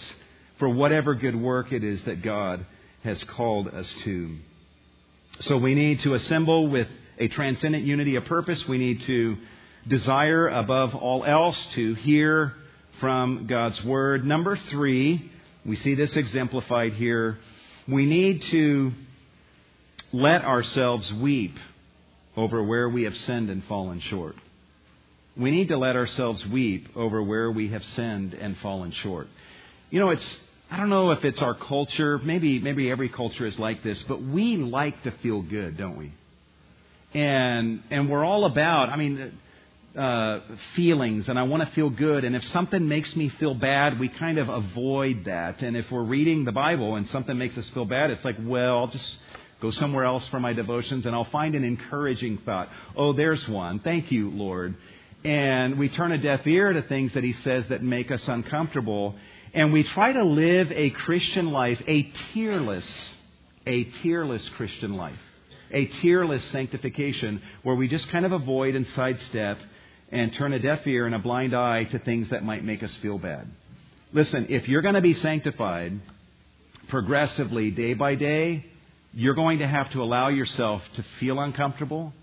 [0.58, 2.66] for whatever good work it is that God
[3.04, 4.38] has called us to.
[5.46, 8.68] So we need to assemble with a transcendent unity of purpose.
[8.68, 9.38] We need to
[9.88, 12.54] desire above all else to hear
[13.00, 14.24] from God's Word.
[14.24, 15.32] Number three,
[15.66, 17.40] we see this exemplified here.
[17.88, 18.92] We need to
[20.14, 21.58] let ourselves weep
[22.38, 24.36] over where we have sinned and fallen short.
[25.36, 29.28] We need to let ourselves weep over where we have sinned and fallen short.
[29.90, 30.40] You know, it's
[30.72, 32.18] I don't know if it's our culture.
[32.18, 36.14] Maybe maybe every culture is like this, but we like to feel good, don't we?
[37.14, 38.90] And and we're all about.
[38.90, 39.38] I mean.
[39.94, 40.40] Uh,
[40.74, 42.24] feelings and I want to feel good.
[42.24, 45.62] And if something makes me feel bad, we kind of avoid that.
[45.62, 48.78] And if we're reading the Bible and something makes us feel bad, it's like, well,
[48.78, 49.18] I'll just
[49.62, 52.70] go somewhere else for my devotions and I'll find an encouraging thought.
[52.96, 53.80] Oh, there's one.
[53.80, 54.76] Thank you, Lord.
[55.26, 59.16] And we turn a deaf ear to things that He says that make us uncomfortable.
[59.54, 62.86] And we try to live a Christian life, a tearless,
[63.68, 65.20] a tearless Christian life,
[65.72, 69.60] a tearless sanctification where we just kind of avoid and sidestep
[70.10, 72.94] and turn a deaf ear and a blind eye to things that might make us
[72.98, 73.48] feel bad.
[74.14, 76.00] Listen, if you're going to be sanctified
[76.88, 78.66] progressively day by day,
[79.14, 82.14] you're going to have to allow yourself to feel uncomfortable.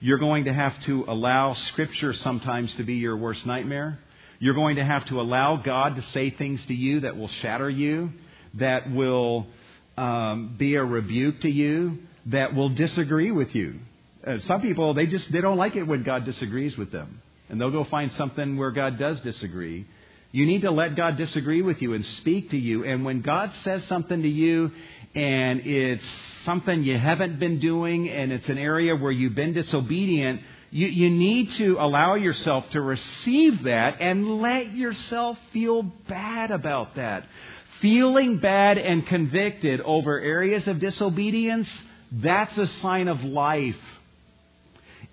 [0.00, 3.98] You're going to have to allow Scripture sometimes to be your worst nightmare.
[4.38, 7.70] You're going to have to allow God to say things to you that will shatter
[7.70, 8.12] you,
[8.54, 9.46] that will
[9.96, 13.80] um, be a rebuke to you, that will disagree with you.
[14.26, 17.60] Uh, some people they just they don't like it when God disagrees with them, and
[17.60, 19.86] they'll go find something where God does disagree.
[20.34, 22.84] You need to let God disagree with you and speak to you.
[22.84, 24.72] And when God says something to you
[25.14, 26.02] and it's
[26.44, 30.40] something you haven't been doing and it's an area where you've been disobedient,
[30.74, 36.96] you, you need to allow yourself to receive that and let yourself feel bad about
[36.96, 37.28] that.
[37.80, 41.68] Feeling bad and convicted over areas of disobedience,
[42.10, 43.76] that's a sign of life.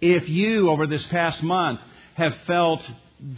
[0.02, 1.80] If you, over this past month,
[2.16, 2.82] have felt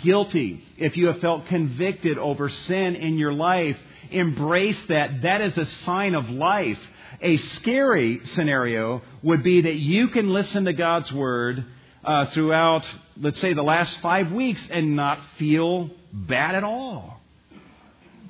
[0.01, 3.75] guilty, if you have felt convicted over sin in your life,
[4.11, 5.23] embrace that.
[5.23, 6.79] That is a sign of life.
[7.19, 11.65] A scary scenario would be that you can listen to God's Word
[12.03, 12.83] uh, throughout,
[13.19, 17.19] let's say, the last five weeks and not feel bad at all.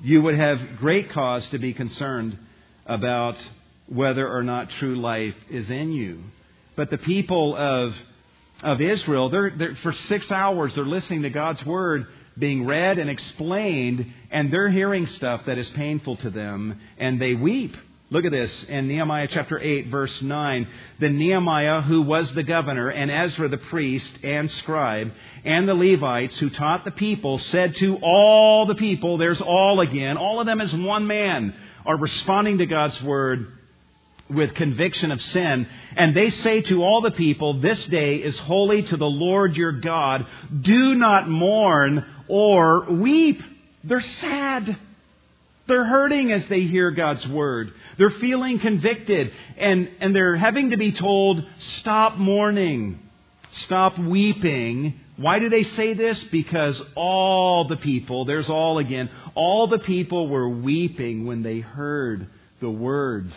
[0.02, 2.38] You would have great cause to be concerned
[2.86, 3.36] about
[3.86, 6.22] whether or not true life is in you.
[6.76, 7.94] But the people of,
[8.62, 12.06] of Israel, they're, they're, for six hours, they're listening to God's Word
[12.36, 17.34] being read and explained, and they're hearing stuff that is painful to them, and they
[17.34, 17.76] weep.
[18.14, 20.68] Look at this in Nehemiah chapter 8, verse 9.
[21.00, 25.10] Then Nehemiah, who was the governor, and Ezra the priest and scribe,
[25.44, 30.16] and the Levites who taught the people, said to all the people, there's all again,
[30.16, 33.48] all of them as one man, are responding to God's word
[34.30, 35.66] with conviction of sin.
[35.96, 39.72] And they say to all the people, This day is holy to the Lord your
[39.72, 40.24] God.
[40.60, 43.42] Do not mourn or weep.
[43.82, 44.78] They're sad.
[45.66, 47.72] They're hurting as they hear God's word.
[47.96, 51.44] They're feeling convicted and, and they're having to be told,
[51.78, 53.00] stop mourning,
[53.52, 56.22] stop weeping Why do they say this?
[56.24, 62.26] Because all the people, there's all again, all the people were weeping when they heard
[62.60, 63.32] the words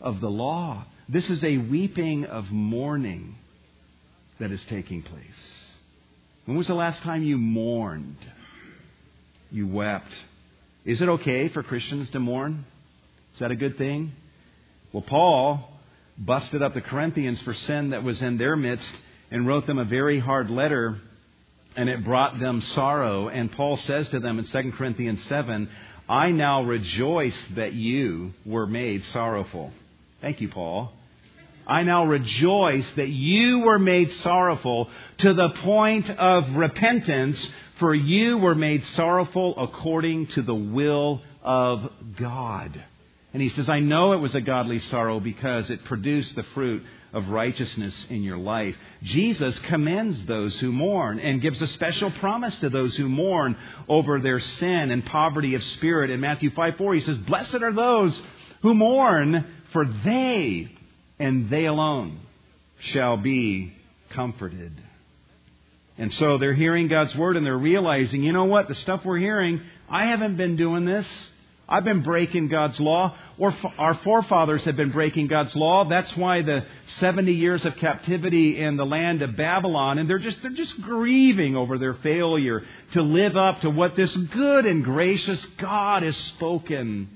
[0.00, 0.84] of the law.
[1.08, 3.36] This is a weeping of mourning
[4.38, 5.24] that is taking place.
[6.44, 8.18] When was the last time you mourned?
[9.50, 10.12] You wept.
[10.84, 12.66] Is it okay for Christians to mourn?
[13.34, 14.12] Is that a good thing?
[14.92, 15.70] Well, Paul
[16.18, 18.94] busted up the Corinthians for sin that was in their midst
[19.30, 21.00] and wrote them a very hard letter,
[21.74, 23.28] and it brought them sorrow.
[23.28, 25.70] And Paul says to them in 2 Corinthians 7,
[26.06, 29.72] I now rejoice that you were made sorrowful.
[30.20, 30.92] Thank you, Paul.
[31.66, 37.38] I now rejoice that you were made sorrowful to the point of repentance,
[37.78, 42.84] for you were made sorrowful according to the will of God.
[43.32, 46.84] And he says, I know it was a godly sorrow because it produced the fruit
[47.12, 48.76] of righteousness in your life.
[49.02, 53.56] Jesus commends those who mourn and gives a special promise to those who mourn
[53.88, 56.10] over their sin and poverty of spirit.
[56.10, 58.20] In Matthew 5 4, he says, Blessed are those
[58.62, 60.70] who mourn, for they
[61.18, 62.20] and they alone
[62.92, 63.72] shall be
[64.10, 64.72] comforted.
[65.96, 68.68] And so they're hearing God's word and they're realizing, you know what?
[68.68, 71.06] The stuff we're hearing, I haven't been doing this.
[71.68, 73.16] I've been breaking God's law.
[73.38, 75.88] Or our forefathers have been breaking God's law.
[75.88, 76.64] That's why the
[76.98, 81.56] 70 years of captivity in the land of Babylon, and they're just, they're just grieving
[81.56, 87.08] over their failure to live up to what this good and gracious God has spoken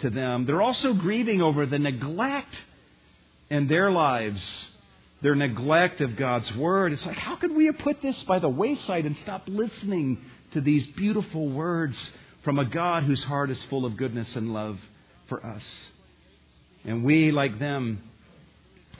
[0.00, 0.46] to them.
[0.46, 2.54] They're also grieving over the neglect
[3.50, 4.42] in their lives,
[5.26, 6.92] their neglect of God's Word.
[6.92, 10.18] It's like, how could we have put this by the wayside and stopped listening
[10.52, 11.96] to these beautiful words
[12.44, 14.78] from a God whose heart is full of goodness and love
[15.28, 15.64] for us?
[16.84, 18.04] And we, like them,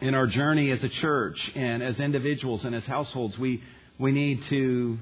[0.01, 3.63] in our journey as a church and as individuals and as households, we,
[3.97, 4.99] we need to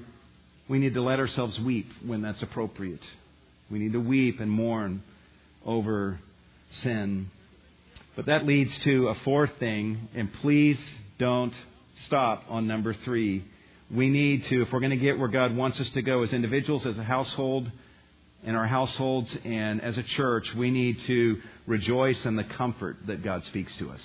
[0.69, 3.01] we need to let ourselves weep when that's appropriate.
[3.71, 5.01] We need to weep and mourn
[5.65, 6.19] over
[6.83, 7.31] sin.
[8.15, 10.77] But that leads to a fourth thing, and please
[11.17, 11.53] don't
[12.07, 13.45] stop on number three.
[13.89, 16.31] We need to, if we're going to get where God wants us to go as
[16.31, 17.71] individuals, as a household,
[18.43, 23.23] in our households, and as a church, we need to rejoice in the comfort that
[23.23, 24.01] God speaks to us.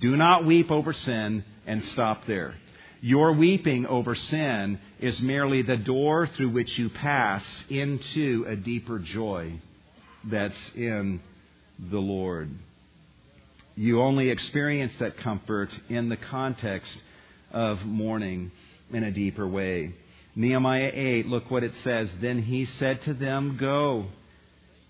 [0.00, 2.54] Do not weep over sin and stop there.
[3.00, 8.98] Your weeping over sin is merely the door through which you pass into a deeper
[8.98, 9.60] joy
[10.24, 11.20] that's in
[11.78, 12.50] the Lord
[13.76, 16.90] you only experience that comfort in the context
[17.52, 18.50] of mourning
[18.92, 19.94] in a deeper way.
[20.34, 22.08] Nehemiah 8, look what it says.
[22.20, 24.06] Then he said to them, Go.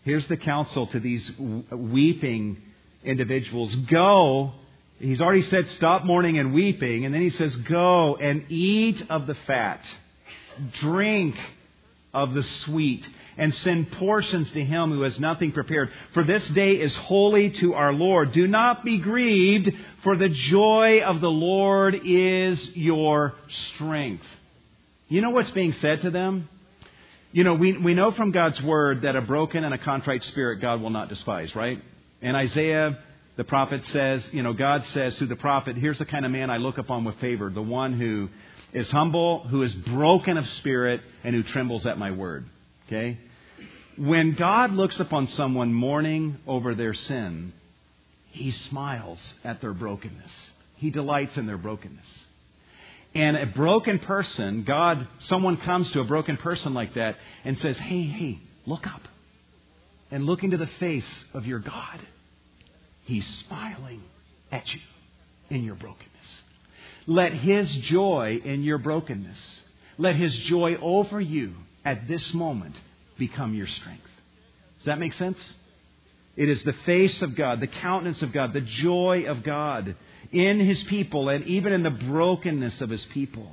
[0.04, 1.28] Here's the counsel to these
[1.70, 2.62] weeping
[3.04, 4.52] individuals Go.
[4.98, 7.04] He's already said, Stop mourning and weeping.
[7.04, 9.80] And then he says, Go and eat of the fat,
[10.80, 11.36] drink
[12.16, 15.90] of the sweet and send portions to him who has nothing prepared.
[16.14, 18.32] For this day is holy to our Lord.
[18.32, 19.70] Do not be grieved,
[20.02, 23.34] for the joy of the Lord is your
[23.74, 24.24] strength.
[25.08, 26.48] You know what's being said to them?
[27.32, 30.62] You know, we, we know from God's word that a broken and a contrite spirit
[30.62, 31.82] God will not despise, right?
[32.22, 32.98] And Isaiah,
[33.36, 36.48] the prophet says, you know, God says to the prophet, here's the kind of man
[36.48, 38.30] I look upon with favor, the one who
[38.76, 42.44] is humble, who is broken of spirit, and who trembles at my word.
[42.86, 43.18] Okay?
[43.96, 47.54] When God looks upon someone mourning over their sin,
[48.32, 50.30] he smiles at their brokenness.
[50.76, 52.04] He delights in their brokenness.
[53.14, 57.78] And a broken person, God, someone comes to a broken person like that and says,
[57.78, 59.00] Hey, hey, look up
[60.10, 62.00] and look into the face of your God.
[63.04, 64.02] He's smiling
[64.52, 64.80] at you
[65.48, 66.12] in your brokenness.
[67.06, 69.38] Let His joy in your brokenness,
[69.98, 72.76] let His joy over you at this moment
[73.18, 74.02] become your strength.
[74.78, 75.38] Does that make sense?
[76.36, 79.96] It is the face of God, the countenance of God, the joy of God
[80.32, 83.50] in His people and even in the brokenness of His people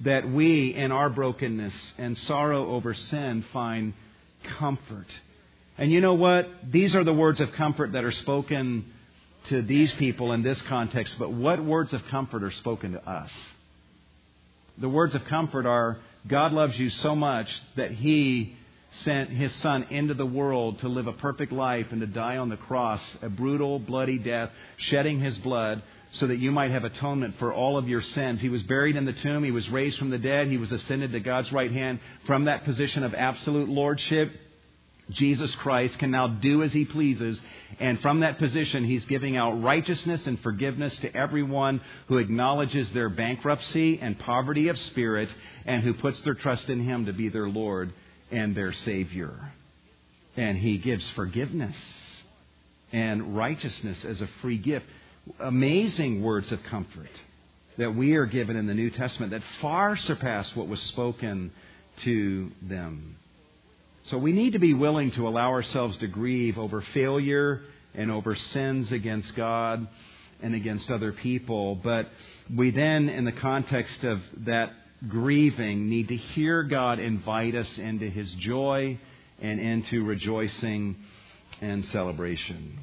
[0.00, 3.94] that we, in our brokenness and sorrow over sin, find
[4.58, 5.06] comfort.
[5.78, 6.48] And you know what?
[6.70, 8.84] These are the words of comfort that are spoken
[9.48, 13.30] to these people in this context, but what words of comfort are spoken to us?
[14.78, 18.56] The words of comfort are God loves you so much that He
[19.04, 22.48] sent His Son into the world to live a perfect life and to die on
[22.48, 25.82] the cross, a brutal, bloody death, shedding His blood
[26.14, 28.40] so that you might have atonement for all of your sins.
[28.40, 29.44] He was buried in the tomb.
[29.44, 30.48] He was raised from the dead.
[30.48, 34.30] He was ascended to God's right hand from that position of absolute lordship.
[35.14, 37.38] Jesus Christ, can now do as he pleases.
[37.80, 43.08] And from that position, he's giving out righteousness and forgiveness to everyone who acknowledges their
[43.08, 45.28] bankruptcy and poverty of spirit
[45.64, 47.92] and who puts their trust in him to be their Lord
[48.30, 49.52] and their Savior.
[50.36, 51.76] And he gives forgiveness
[52.92, 54.86] and righteousness as a free gift.
[55.38, 57.10] Amazing words of comfort
[57.78, 61.52] that we are given in the New Testament that far surpass what was spoken
[62.04, 63.16] to them.
[64.04, 67.62] So we need to be willing to allow ourselves to grieve over failure
[67.94, 69.86] and over sins against God
[70.42, 71.76] and against other people.
[71.76, 72.08] But
[72.54, 74.72] we then, in the context of that
[75.08, 78.98] grieving, need to hear God invite us into His joy
[79.40, 80.96] and into rejoicing
[81.60, 82.80] and celebration.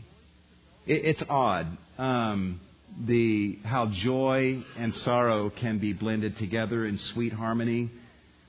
[0.88, 1.78] It's odd.
[1.97, 2.61] Um,
[3.05, 7.91] the how joy and sorrow can be blended together in sweet harmony.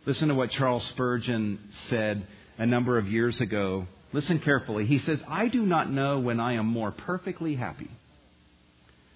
[0.07, 1.59] Listen to what Charles Spurgeon
[1.89, 2.27] said
[2.61, 3.87] a number of years ago.
[4.13, 4.85] Listen carefully.
[4.85, 7.91] He says, I do not know when I am more perfectly happy.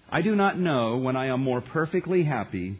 [0.09, 2.79] I do not know when I am more perfectly happy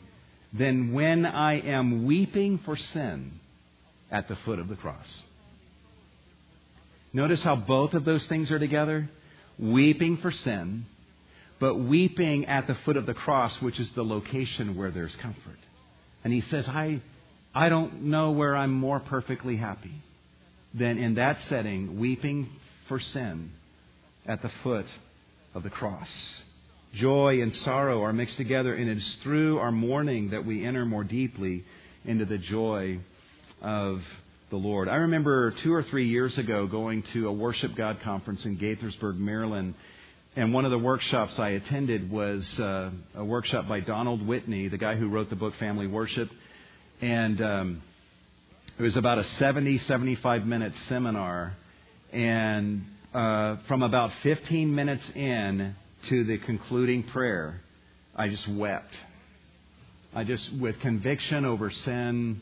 [0.51, 3.33] than when I am weeping for sin
[4.09, 5.07] at the foot of the cross.
[7.13, 9.07] Notice how both of those things are together
[9.59, 10.87] weeping for sin,
[11.59, 15.59] but weeping at the foot of the cross, which is the location where there's comfort.
[16.23, 17.01] And he says, I,
[17.53, 20.01] I don't know where I'm more perfectly happy
[20.77, 22.49] than in that setting, weeping
[22.87, 23.51] for sin
[24.25, 24.85] at the foot
[25.53, 26.09] of the cross.
[26.93, 30.85] Joy and sorrow are mixed together, and it is through our mourning that we enter
[30.85, 31.63] more deeply
[32.03, 32.99] into the joy
[33.61, 34.01] of
[34.49, 34.87] the Lord.
[34.87, 39.17] I remember two or three years ago going to a Worship God conference in Gaithersburg,
[39.17, 39.75] Maryland.
[40.35, 44.77] And one of the workshops I attended was uh, a workshop by Donald Whitney, the
[44.77, 46.29] guy who wrote the book Family Worship.
[47.01, 47.81] And um,
[48.77, 51.55] it was about a 70, 75 minute seminar.
[52.11, 55.75] And uh, from about 15 minutes in
[56.09, 57.61] to the concluding prayer,
[58.15, 58.93] I just wept.
[60.13, 62.41] I just, with conviction over sin,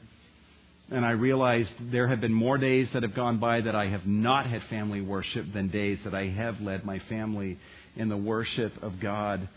[0.89, 4.05] and I realized there have been more days that have gone by that I have
[4.05, 7.57] not had family worship than days that I have led my family
[7.95, 9.47] in the worship of God.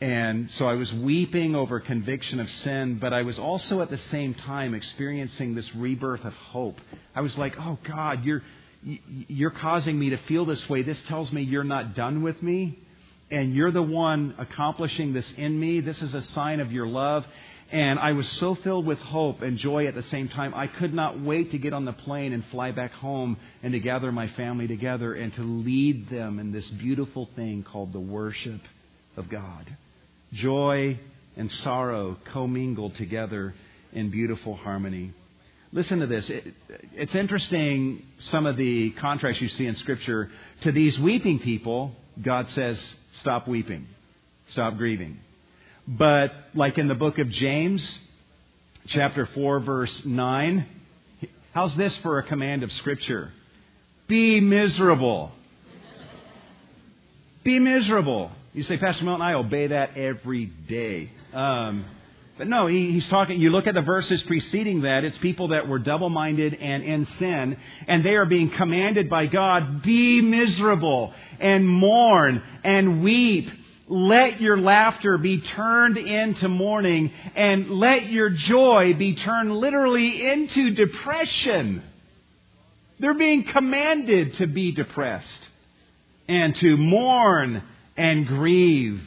[0.00, 3.98] And so I was weeping over conviction of sin, but I was also at the
[3.98, 6.80] same time experiencing this rebirth of hope.
[7.16, 8.42] I was like, oh God, you're,
[8.82, 10.82] you're causing me to feel this way.
[10.82, 12.78] This tells me you're not done with me,
[13.28, 15.80] and you're the one accomplishing this in me.
[15.80, 17.24] This is a sign of your love.
[17.72, 20.94] And I was so filled with hope and joy at the same time, I could
[20.94, 24.28] not wait to get on the plane and fly back home and to gather my
[24.28, 28.60] family together and to lead them in this beautiful thing called the worship
[29.16, 29.76] of God.
[30.32, 30.98] Joy
[31.36, 33.54] and sorrow commingled together
[33.92, 35.12] in beautiful harmony.
[35.72, 36.28] Listen to this.
[36.28, 36.54] It,
[36.94, 40.30] it's interesting some of the contrasts you see in Scripture.
[40.62, 42.78] To these weeping people, God says,
[43.20, 43.86] stop weeping,
[44.52, 45.18] stop grieving.
[45.86, 47.98] But like in the book of James,
[48.88, 50.66] chapter 4, verse 9,
[51.52, 53.32] how's this for a command of Scripture?
[54.06, 55.32] Be miserable.
[57.44, 58.32] Be miserable.
[58.52, 61.10] You say, Pastor Milton, I obey that every day.
[61.32, 61.84] Um,
[62.38, 65.68] but no, he, he's talking, you look at the verses preceding that, it's people that
[65.68, 71.12] were double minded and in sin, and they are being commanded by God, be miserable
[71.40, 73.50] and mourn and weep
[73.88, 80.70] let your laughter be turned into mourning and let your joy be turned literally into
[80.70, 81.82] depression.
[82.98, 85.40] They're being commanded to be depressed
[86.28, 87.62] and to mourn
[87.98, 89.02] and grieve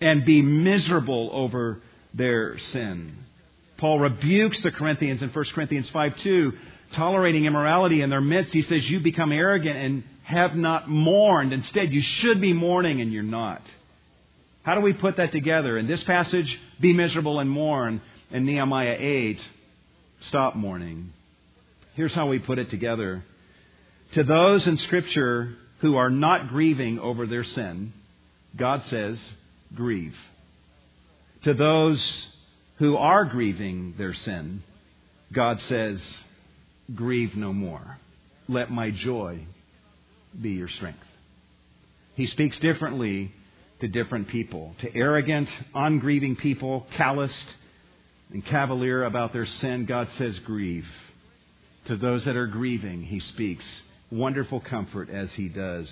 [0.00, 1.80] and be miserable over
[2.12, 3.16] their sin.
[3.78, 6.52] Paul rebukes the Corinthians in 1 Corinthians 5 2,
[6.94, 8.52] tolerating immorality in their midst.
[8.52, 11.52] He says, You become arrogant and have not mourned.
[11.52, 13.62] Instead, you should be mourning and you're not.
[14.64, 15.78] How do we put that together?
[15.78, 18.02] In this passage, be miserable and mourn.
[18.30, 19.40] In Nehemiah 8,
[20.28, 21.12] stop mourning.
[21.94, 23.24] Here's how we put it together.
[24.14, 27.92] To those in Scripture who are not grieving over their sin,
[28.56, 29.20] God says,
[29.74, 30.16] grieve.
[31.44, 32.26] To those
[32.76, 34.62] who are grieving their sin,
[35.32, 36.02] God says,
[36.94, 37.98] grieve no more.
[38.48, 39.46] Let my joy
[40.40, 40.98] be your strength.
[42.14, 43.32] He speaks differently
[43.80, 44.74] to different people.
[44.80, 47.34] To arrogant, ungrieving people, calloused
[48.32, 50.86] and cavalier about their sin, God says, grieve.
[51.86, 53.64] To those that are grieving, He speaks
[54.10, 55.90] wonderful comfort as He does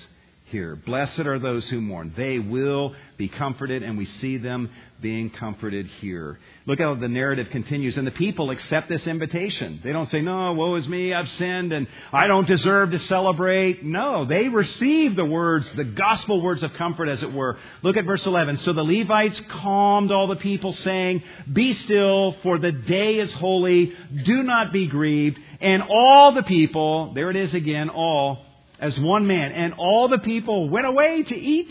[0.51, 0.77] here.
[0.77, 2.13] Blessed are those who mourn.
[2.17, 4.71] They will be comforted, and we see them
[5.01, 6.39] being comforted here.
[6.67, 7.97] Look how the narrative continues.
[7.97, 9.81] And the people accept this invitation.
[9.85, 13.85] They don't say, No, woe is me, I've sinned, and I don't deserve to celebrate.
[13.85, 17.59] No, they receive the words, the gospel words of comfort, as it were.
[17.83, 18.59] Look at verse 11.
[18.59, 21.23] So the Levites calmed all the people, saying,
[21.53, 23.95] Be still, for the day is holy.
[24.25, 25.39] Do not be grieved.
[25.61, 28.45] And all the people, there it is again, all,
[28.79, 31.71] as one man, and all the people went away to eat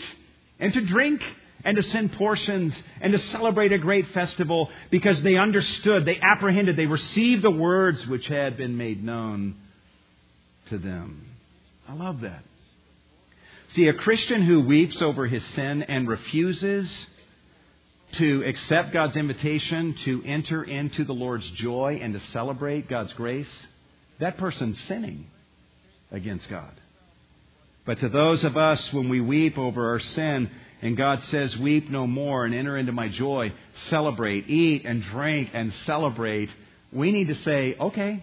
[0.58, 1.22] and to drink
[1.64, 6.76] and to send portions and to celebrate a great festival because they understood, they apprehended,
[6.76, 9.56] they received the words which had been made known
[10.68, 11.26] to them.
[11.88, 12.44] I love that.
[13.74, 16.90] See, a Christian who weeps over his sin and refuses
[18.12, 23.48] to accept God's invitation to enter into the Lord's joy and to celebrate God's grace,
[24.20, 25.26] that person's sinning
[26.10, 26.72] against God.
[27.88, 30.50] But to those of us, when we weep over our sin,
[30.82, 33.50] and God says, Weep no more and enter into my joy.
[33.88, 36.50] Celebrate, eat and drink and celebrate.
[36.92, 38.22] We need to say, Okay,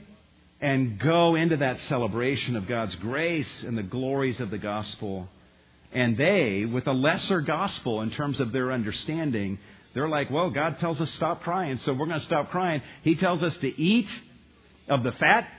[0.61, 5.27] and go into that celebration of God's grace and the glories of the gospel.
[5.91, 9.57] And they, with a lesser gospel in terms of their understanding,
[9.95, 12.83] they're like, Well, God tells us stop crying, so we're going to stop crying.
[13.01, 14.09] He tells us to eat
[14.87, 15.49] of the fat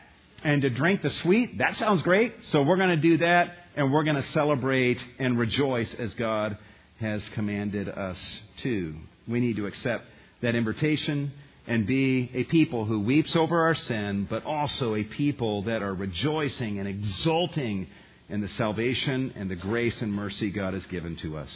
[0.46, 1.58] and to drink the sweet.
[1.58, 5.36] That sounds great, so we're going to do that and we're going to celebrate and
[5.36, 6.56] rejoice as God
[7.00, 8.16] has commanded us
[8.62, 8.94] to.
[9.26, 10.04] We need to accept
[10.42, 11.32] that invitation
[11.66, 15.92] and be a people who weeps over our sin, but also a people that are
[15.92, 17.88] rejoicing and exulting
[18.28, 21.50] in the salvation and the grace and mercy God has given to us.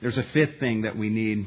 [0.00, 1.46] There's a fifth thing that we need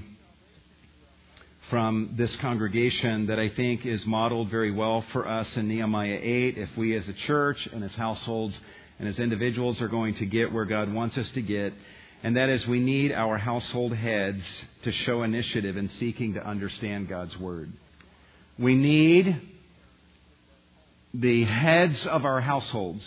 [1.70, 6.57] from this congregation that I think is modeled very well for us in Nehemiah 8.
[6.57, 8.59] If we as a church and as households
[8.99, 11.74] and as individuals are going to get where God wants us to get,
[12.22, 14.43] and that is we need our household heads
[14.84, 17.72] to show initiative in seeking to understand God's Word.
[18.57, 19.41] We need
[21.14, 23.05] the heads of our households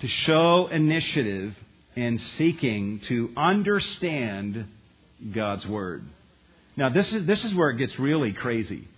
[0.00, 1.56] to show initiative
[1.96, 4.66] in seeking to understand
[5.32, 6.04] God's Word.
[6.76, 8.88] Now, this is, this is where it gets really crazy.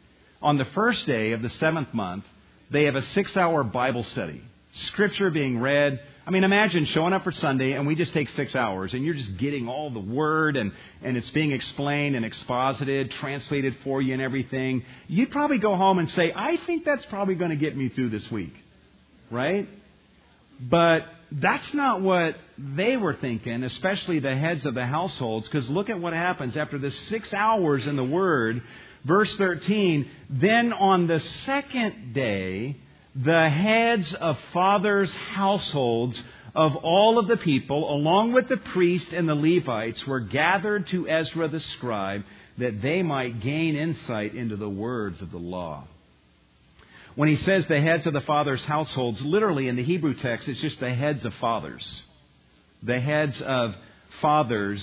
[0.43, 2.25] On the first day of the seventh month,
[2.71, 7.23] they have a six hour Bible study, Scripture being read I mean, imagine showing up
[7.23, 10.57] for Sunday and we just take six hours and you're just getting all the word
[10.57, 10.73] and,
[11.03, 14.85] and it's being explained and exposited, translated for you and everything.
[15.07, 18.09] You'd probably go home and say, I think that's probably going to get me through
[18.09, 18.55] this week.
[19.31, 19.69] Right?
[20.59, 21.03] But
[21.33, 26.01] that's not what they were thinking, especially the heads of the households, because look at
[26.01, 28.63] what happens after the six hours in the Word.
[29.05, 32.77] Verse 13, then on the second day,
[33.15, 36.21] the heads of fathers' households
[36.55, 41.09] of all of the people, along with the priests and the Levites, were gathered to
[41.09, 42.25] Ezra the scribe
[42.59, 45.87] that they might gain insight into the words of the law.
[47.15, 50.61] When he says the heads of the fathers' households, literally in the Hebrew text, it's
[50.61, 52.03] just the heads of fathers.
[52.83, 53.77] The heads of
[54.21, 54.83] fathers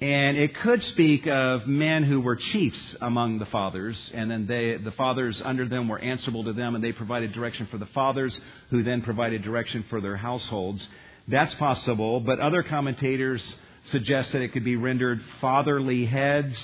[0.00, 4.76] and it could speak of men who were chiefs among the fathers, and then they,
[4.76, 8.38] the fathers under them were answerable to them, and they provided direction for the fathers,
[8.70, 10.86] who then provided direction for their households.
[11.26, 13.42] That's possible, but other commentators
[13.90, 16.56] suggest that it could be rendered fatherly heads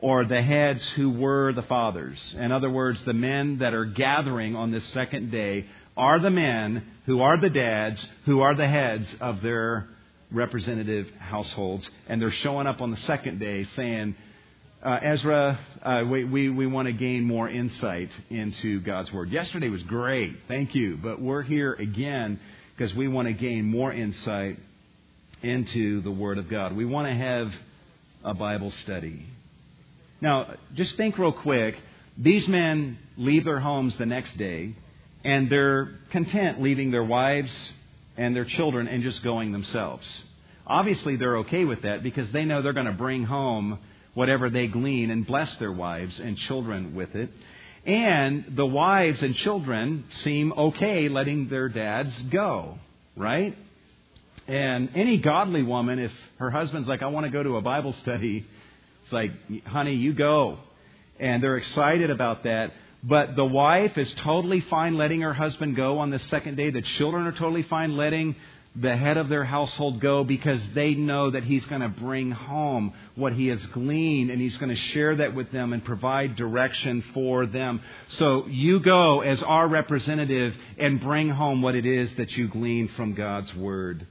[0.00, 2.18] or the heads who were the fathers.
[2.38, 6.84] In other words, the men that are gathering on this second day are the men
[7.06, 9.88] who are the dads, who are the heads of their
[10.30, 14.14] representative households, and they're showing up on the second day saying,
[14.82, 19.30] uh, Ezra, uh, we, we, we want to gain more insight into God's Word.
[19.30, 22.40] Yesterday was great, thank you, but we're here again
[22.76, 24.58] because we want to gain more insight
[25.42, 26.74] into the Word of God.
[26.74, 27.52] We want to have
[28.24, 29.26] a Bible study.
[30.20, 31.76] Now, just think real quick.
[32.18, 34.74] These men leave their homes the next day,
[35.24, 37.52] and they're content leaving their wives
[38.16, 40.04] and their children and just going themselves.
[40.66, 43.78] Obviously, they're okay with that because they know they're going to bring home
[44.14, 47.30] whatever they glean and bless their wives and children with it.
[47.86, 52.78] And the wives and children seem okay letting their dads go,
[53.16, 53.56] right?
[54.46, 57.94] And any godly woman, if her husband's like, I want to go to a Bible
[57.94, 58.46] study,
[59.10, 60.58] it's like, honey, you go.
[61.18, 62.72] And they're excited about that.
[63.02, 66.70] But the wife is totally fine letting her husband go on the second day.
[66.70, 68.36] The children are totally fine letting
[68.76, 72.92] the head of their household go because they know that he's going to bring home
[73.16, 77.02] what he has gleaned and he's going to share that with them and provide direction
[77.12, 77.80] for them.
[78.10, 82.88] So you go as our representative and bring home what it is that you glean
[82.96, 84.06] from God's Word.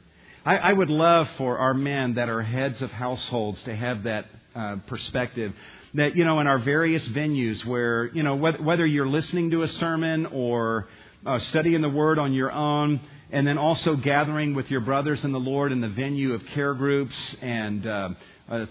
[0.46, 4.26] I, I would love for our men that are heads of households to have that
[4.56, 5.54] uh, perspective
[5.94, 9.64] that you know in our various venues where you know whether, whether you're listening to
[9.64, 10.88] a sermon or
[11.26, 13.00] uh, studying the word on your own
[13.32, 16.74] and then also gathering with your brothers in the lord in the venue of care
[16.74, 18.10] groups and uh,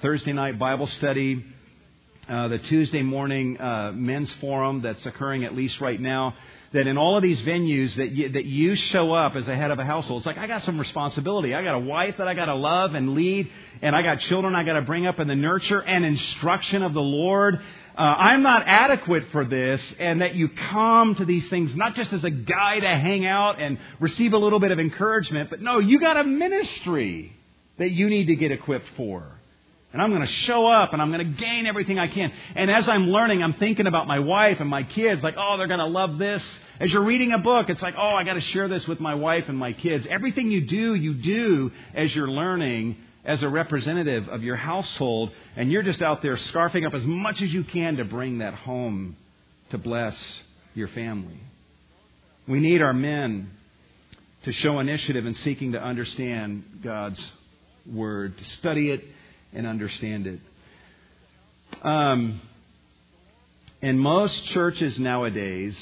[0.03, 1.45] thursday night bible study
[2.29, 6.35] uh, the tuesday morning uh, men's forum that's occurring at least right now
[6.73, 9.71] that in all of these venues that you, that you show up as a head
[9.71, 10.21] of a household.
[10.21, 11.55] It's like I got some responsibility.
[11.55, 13.51] I got a wife that I got to love and lead,
[13.81, 16.93] and I got children I got to bring up in the nurture and instruction of
[16.93, 17.59] the Lord.
[17.97, 22.13] Uh, I'm not adequate for this, and that you come to these things not just
[22.13, 25.79] as a guy to hang out and receive a little bit of encouragement, but no,
[25.79, 27.35] you got a ministry
[27.79, 29.38] that you need to get equipped for.
[29.93, 32.31] And I'm going to show up and I'm going to gain everything I can.
[32.55, 35.67] And as I'm learning, I'm thinking about my wife and my kids, like, oh, they're
[35.67, 36.43] going to love this.
[36.79, 39.15] As you're reading a book, it's like, oh, I got to share this with my
[39.15, 40.07] wife and my kids.
[40.09, 45.31] Everything you do, you do as you're learning as a representative of your household.
[45.57, 48.55] And you're just out there scarfing up as much as you can to bring that
[48.55, 49.17] home
[49.71, 50.17] to bless
[50.75, 51.41] your family.
[52.47, 53.51] We need our men
[54.45, 57.23] to show initiative in seeking to understand God's
[57.91, 59.03] Word, to study it
[59.53, 60.41] and understand it.
[61.83, 62.41] Um,
[63.81, 65.77] in most churches nowadays,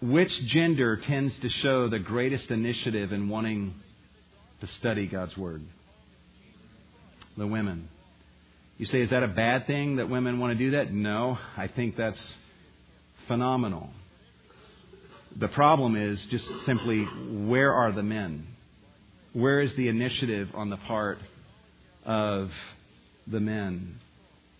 [0.00, 3.74] which gender tends to show the greatest initiative in wanting
[4.60, 5.62] to study God's Word?
[7.36, 7.88] The women.
[8.78, 10.92] You say, is that a bad thing that women want to do that?
[10.92, 12.20] No, I think that's
[13.28, 13.90] phenomenal.
[15.36, 18.46] The problem is just simply where are the men?
[19.32, 21.18] Where is the initiative on the part
[22.04, 22.50] of
[23.26, 24.00] the men.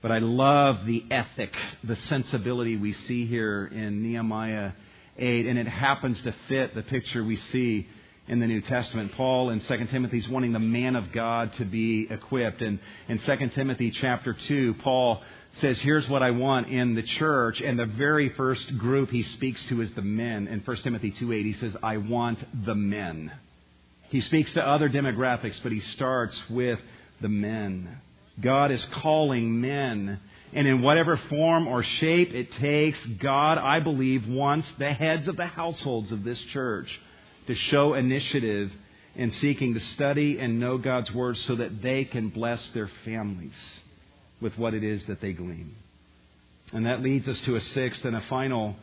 [0.03, 4.73] But I love the ethic, the sensibility we see here in Nehemiah
[5.17, 7.89] 8, and it happens to fit the picture we see
[8.27, 9.13] in the New Testament.
[9.13, 12.63] Paul in 2 Timothy is wanting the man of God to be equipped.
[12.63, 12.79] And
[13.09, 15.23] in 2 Timothy chapter 2, Paul
[15.55, 17.61] says, Here's what I want in the church.
[17.61, 20.49] And the very first group he speaks to is the men.
[20.49, 23.33] In 1 Timothy 2 8, he says, I want the men.
[24.09, 26.79] He speaks to other demographics, but he starts with
[27.21, 28.01] the men.
[28.41, 30.21] God is calling men.
[30.53, 35.37] And in whatever form or shape it takes, God, I believe, wants the heads of
[35.37, 36.89] the households of this church
[37.49, 38.71] to show initiative
[39.17, 43.53] in seeking to study and know God's Word so that they can bless their families
[44.41, 45.75] with what it is that they glean.
[46.73, 48.77] And that leads us to a sixth and a final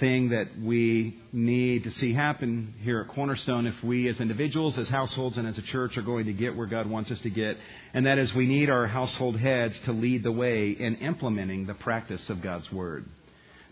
[0.00, 4.88] thing that we need to see happen here at Cornerstone if we as individuals, as
[4.88, 7.56] households, and as a church are going to get where God wants us to get.
[7.92, 11.74] And that is we need our household heads to lead the way in implementing the
[11.74, 13.06] practice of God's Word.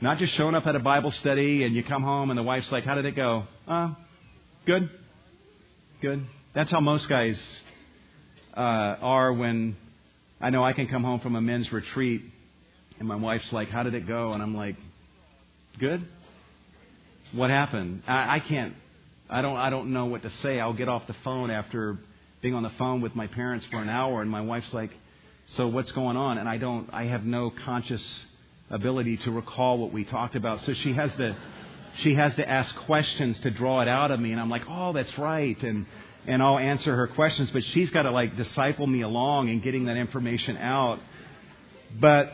[0.01, 2.71] Not just showing up at a Bible study and you come home and the wife's
[2.71, 3.45] like, How did it go?
[3.67, 3.95] Uh,
[4.67, 4.91] good.
[6.01, 6.25] Good.
[6.55, 7.41] That's how most guys
[8.57, 9.77] uh, are when
[10.41, 12.23] I know I can come home from a men's retreat
[12.99, 14.33] and my wife's like, How did it go?
[14.33, 14.77] And I'm like,
[15.79, 16.07] Good?
[17.33, 18.03] What happened?
[18.07, 18.75] I, I can't.
[19.31, 19.57] I don't.
[19.57, 20.61] I don't know what to say.
[20.61, 21.99] I'll get off the phone after
[22.43, 24.91] being on the phone with my parents for an hour, and my wife's like,
[25.57, 26.89] "So what's going on?" And I don't.
[26.93, 28.05] I have no conscious
[28.71, 30.63] ability to recall what we talked about.
[30.65, 31.35] So she has to.
[31.99, 34.93] She has to ask questions to draw it out of me, and I'm like, "Oh,
[34.93, 35.87] that's right," and
[36.27, 39.87] and I'll answer her questions, but she's got to like disciple me along in getting
[39.87, 41.01] that information out.
[41.99, 42.33] But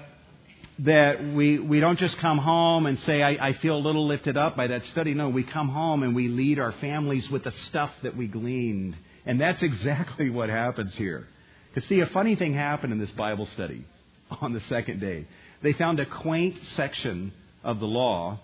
[0.81, 4.37] that we, we don't just come home and say, I, I feel a little lifted
[4.37, 5.13] up by that study.
[5.13, 8.97] No, we come home and we lead our families with the stuff that we gleaned.
[9.27, 11.27] And that's exactly what happens here.
[11.75, 13.85] To see, a funny thing happened in this Bible study
[14.41, 15.27] on the second day.
[15.63, 17.33] They found a quaint section
[17.65, 18.39] of the law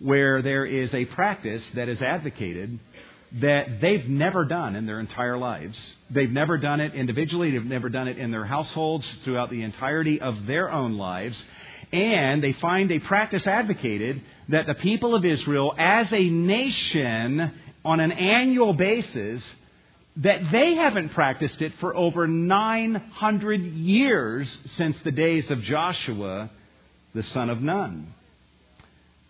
[0.00, 2.80] where there is a practice that is advocated
[3.32, 5.78] that they've never done in their entire lives.
[6.10, 10.20] They've never done it individually, they've never done it in their households throughout the entirety
[10.20, 11.40] of their own lives.
[11.92, 17.52] And they find a practice advocated that the people of Israel, as a nation,
[17.84, 19.42] on an annual basis,
[20.16, 26.50] that they haven't practiced it for over 900 years since the days of Joshua,
[27.14, 28.12] the son of Nun.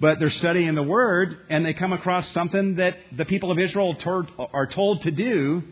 [0.00, 3.96] But they're studying the Word, and they come across something that the people of Israel
[4.52, 5.62] are told to do,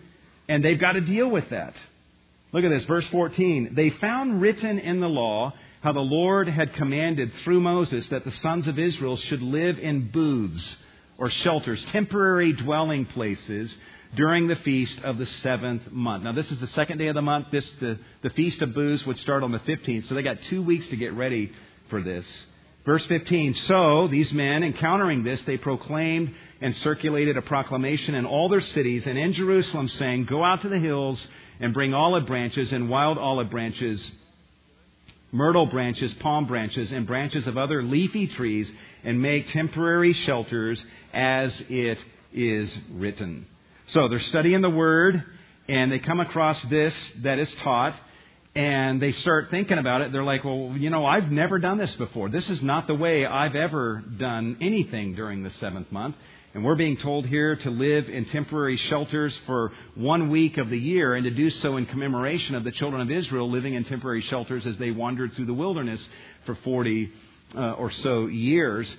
[0.48, 1.74] and they've got to deal with that.
[2.52, 3.74] Look at this, verse 14.
[3.74, 8.32] They found written in the law how the Lord had commanded through Moses that the
[8.32, 10.76] sons of Israel should live in booths
[11.18, 13.74] or shelters, temporary dwelling places,
[14.14, 16.24] during the feast of the seventh month.
[16.24, 17.48] Now, this is the second day of the month.
[17.50, 20.62] This the, the feast of booths would start on the 15th, so they got two
[20.62, 21.52] weeks to get ready
[21.90, 22.24] for this.
[22.88, 28.48] Verse 15 So these men, encountering this, they proclaimed, and circulated a proclamation in all
[28.48, 31.24] their cities and in Jerusalem, saying, Go out to the hills
[31.60, 34.10] and bring olive branches and wild olive branches,
[35.32, 38.70] myrtle branches, palm branches, and branches of other leafy trees,
[39.04, 40.82] and make temporary shelters
[41.12, 41.98] as it
[42.32, 43.44] is written.
[43.88, 45.22] So they're studying the Word,
[45.68, 47.94] and they come across this that is taught,
[48.58, 50.10] and they start thinking about it.
[50.10, 52.28] They're like, well, you know, I've never done this before.
[52.28, 56.16] This is not the way I've ever done anything during the seventh month.
[56.54, 60.76] And we're being told here to live in temporary shelters for one week of the
[60.76, 64.22] year and to do so in commemoration of the children of Israel living in temporary
[64.22, 66.04] shelters as they wandered through the wilderness
[66.44, 67.12] for 40
[67.54, 68.92] uh, or so years.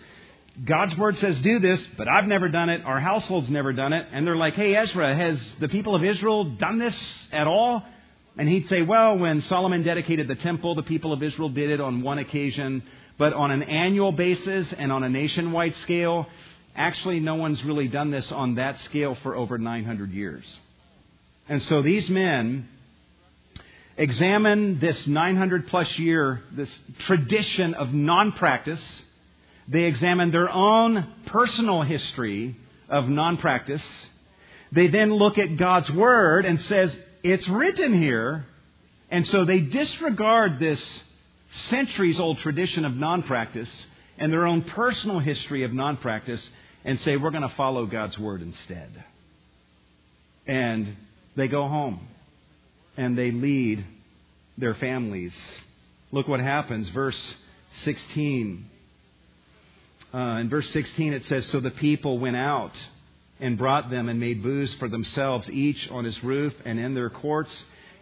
[0.64, 2.86] God's word says do this, but I've never done it.
[2.86, 4.08] Our household's never done it.
[4.14, 6.96] And they're like, hey, Ezra, has the people of Israel done this
[7.34, 7.84] at all?
[8.40, 11.80] And he'd say, well, when Solomon dedicated the temple, the people of Israel did it
[11.80, 12.82] on one occasion.
[13.20, 16.26] But on an annual basis and on a nationwide scale,
[16.80, 20.46] Actually, no one's really done this on that scale for over 900 years.
[21.50, 22.70] And so these men
[23.98, 26.70] examine this 900 plus year, this
[27.00, 28.82] tradition of non practice.
[29.68, 32.56] They examine their own personal history
[32.88, 33.84] of non practice.
[34.72, 38.46] They then look at God's Word and says, it's written here.
[39.12, 40.82] And so they disregard this
[41.70, 43.70] centuries old tradition of non practice
[44.18, 46.42] and their own personal history of non practice
[46.86, 49.04] and say, we're going to follow God's word instead.
[50.48, 50.96] And
[51.36, 52.08] they go home
[52.98, 53.86] and they lead
[54.58, 55.34] their families.
[56.12, 56.90] Look what happens.
[56.90, 57.20] Verse
[57.84, 58.66] 16.
[60.14, 62.74] Uh, in verse 16 it says, So the people went out
[63.40, 67.10] and brought them and made booths for themselves, each on his roof and in their
[67.10, 67.52] courts,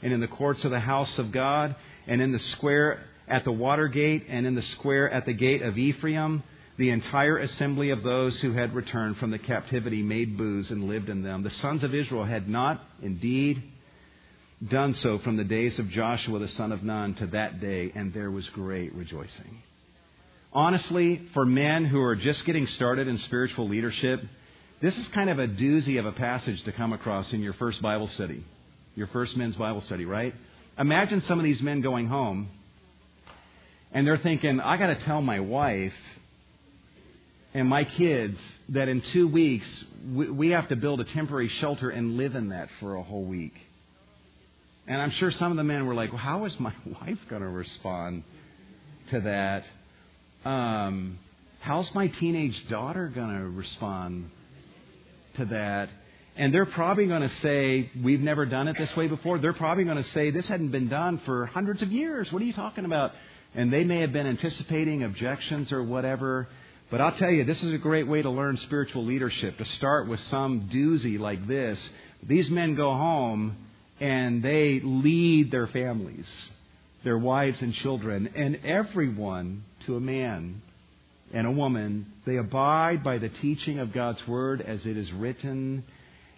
[0.01, 1.75] and in the courts of the house of God,
[2.07, 5.61] and in the square at the water gate, and in the square at the gate
[5.61, 6.43] of Ephraim
[6.77, 11.09] the entire assembly of those who had returned from the captivity made booths and lived
[11.09, 11.41] in them.
[11.41, 13.63] The sons of Israel had not indeed
[14.65, 18.13] done so from the days of Joshua the son of Nun to that day, and
[18.13, 19.63] there was great rejoicing.
[20.53, 24.23] Honestly, for men who are just getting started in spiritual leadership,
[24.79, 27.81] this is kind of a doozy of a passage to come across in your first
[27.81, 28.43] Bible study,
[28.95, 30.35] your first men's Bible study, right?
[30.77, 32.49] Imagine some of these men going home
[33.91, 35.93] and they're thinking, I got to tell my wife
[37.55, 38.37] and my kids
[38.69, 39.67] that in two weeks
[40.13, 43.23] we, we have to build a temporary shelter and live in that for a whole
[43.23, 43.55] week.
[44.85, 47.41] And I'm sure some of the men were like, well, how is my wife going
[47.41, 48.23] to respond
[49.09, 49.63] to that?
[50.47, 51.17] Um,
[51.61, 54.29] how's my teenage daughter going to respond
[55.37, 55.89] to that?
[56.35, 59.39] And they're probably going to say, We've never done it this way before.
[59.39, 62.31] They're probably going to say, This hadn't been done for hundreds of years.
[62.31, 63.11] What are you talking about?
[63.55, 66.47] And they may have been anticipating objections or whatever.
[66.91, 70.07] But I'll tell you, this is a great way to learn spiritual leadership, to start
[70.07, 71.77] with some doozy like this.
[72.23, 73.57] These men go home
[73.99, 76.25] and they lead their families,
[77.03, 80.61] their wives and children, and everyone to a man
[81.33, 82.07] and a woman.
[82.25, 85.83] They abide by the teaching of God's Word as it is written,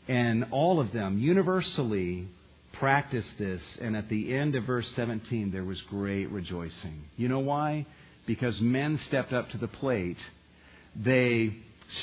[0.08, 2.28] and all of them universally
[2.74, 3.62] practice this.
[3.82, 7.04] And at the end of verse 17, there was great rejoicing.
[7.18, 7.86] You know why?
[8.26, 10.18] Because men stepped up to the plate
[10.96, 11.56] they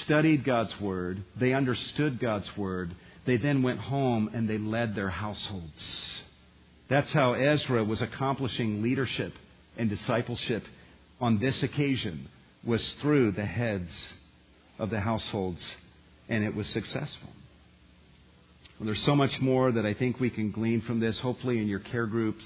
[0.03, 1.23] studied God's Word.
[1.37, 2.95] They understood God's Word.
[3.25, 6.23] They then went home and they led their households.
[6.89, 9.33] That's how Ezra was accomplishing leadership
[9.77, 10.65] and discipleship
[11.21, 12.29] on this occasion
[12.65, 13.91] was through the heads
[14.79, 15.65] of the households
[16.29, 17.31] and it was successful.
[18.79, 21.69] Well, there's so much more that I think we can glean from this, hopefully in
[21.69, 22.45] your care groups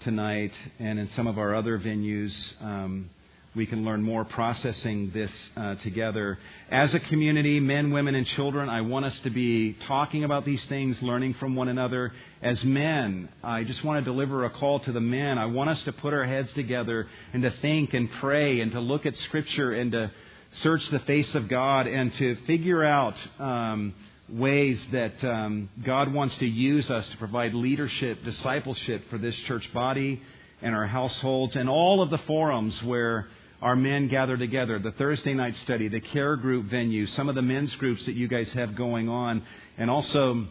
[0.00, 2.32] tonight and in some of our other venues.
[2.62, 3.10] Um,
[3.54, 6.38] we can learn more processing this uh, together.
[6.70, 10.64] As a community, men, women, and children, I want us to be talking about these
[10.66, 12.14] things, learning from one another.
[12.40, 15.36] As men, I just want to deliver a call to the men.
[15.36, 18.80] I want us to put our heads together and to think and pray and to
[18.80, 20.10] look at Scripture and to
[20.52, 23.92] search the face of God and to figure out um,
[24.30, 29.70] ways that um, God wants to use us to provide leadership, discipleship for this church
[29.74, 30.22] body
[30.62, 33.28] and our households and all of the forums where
[33.62, 37.42] our men gather together, the Thursday night study, the care group venue, some of the
[37.42, 39.40] men's groups that you guys have going on,
[39.78, 40.44] and also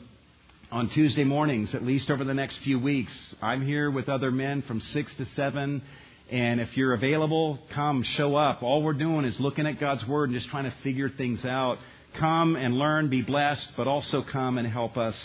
[0.72, 3.12] on Tuesday mornings, at least over the next few weeks.
[3.41, 5.82] I'm here with other men from 6 to 7.
[6.32, 8.64] And if you're available, come, show up.
[8.64, 11.80] All we're doing is looking at God's Word and just trying to figure things out.
[12.14, 15.16] Come and learn, be blessed, but also come and help us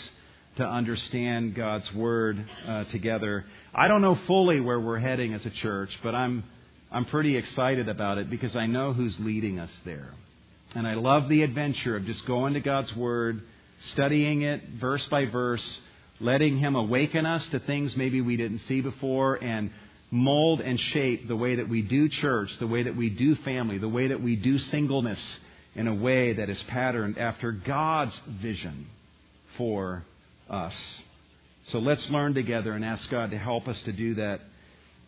[0.57, 3.45] to understand God's Word uh, together.
[3.73, 6.43] I don't know fully where we're heading as a church, but I'm
[6.91, 10.09] I'm pretty excited about it because I know who's leading us there.
[10.73, 13.41] And I love the adventure of just going to God's Word,
[13.91, 15.63] studying it verse by verse,
[16.19, 19.71] letting Him awaken us to things maybe we didn't see before, and
[20.11, 23.77] mold and shape the way that we do church, the way that we do family,
[23.77, 25.19] the way that we do singleness
[25.75, 28.87] in a way that is patterned after God's vision
[29.57, 30.03] for
[30.49, 30.75] us.
[31.69, 34.39] So let's learn together and ask God to help us to do that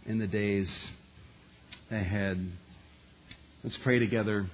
[0.05, 0.69] in the days
[1.91, 2.51] ahead.
[3.63, 4.47] Let's pray together.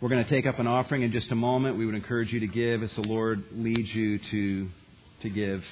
[0.00, 1.78] We're going to take up an offering in just a moment.
[1.78, 4.68] We would encourage you to give as the Lord leads you to,
[5.22, 5.64] to give.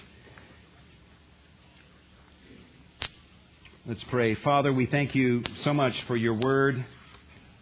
[3.87, 4.35] Let's pray.
[4.37, 6.85] Father, we thank you so much for your word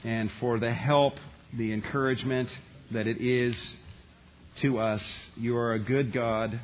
[0.04, 1.14] and for the help,
[1.56, 2.48] the encouragement
[2.90, 3.56] that it is
[4.60, 5.02] to us.
[5.36, 6.60] You are a good God.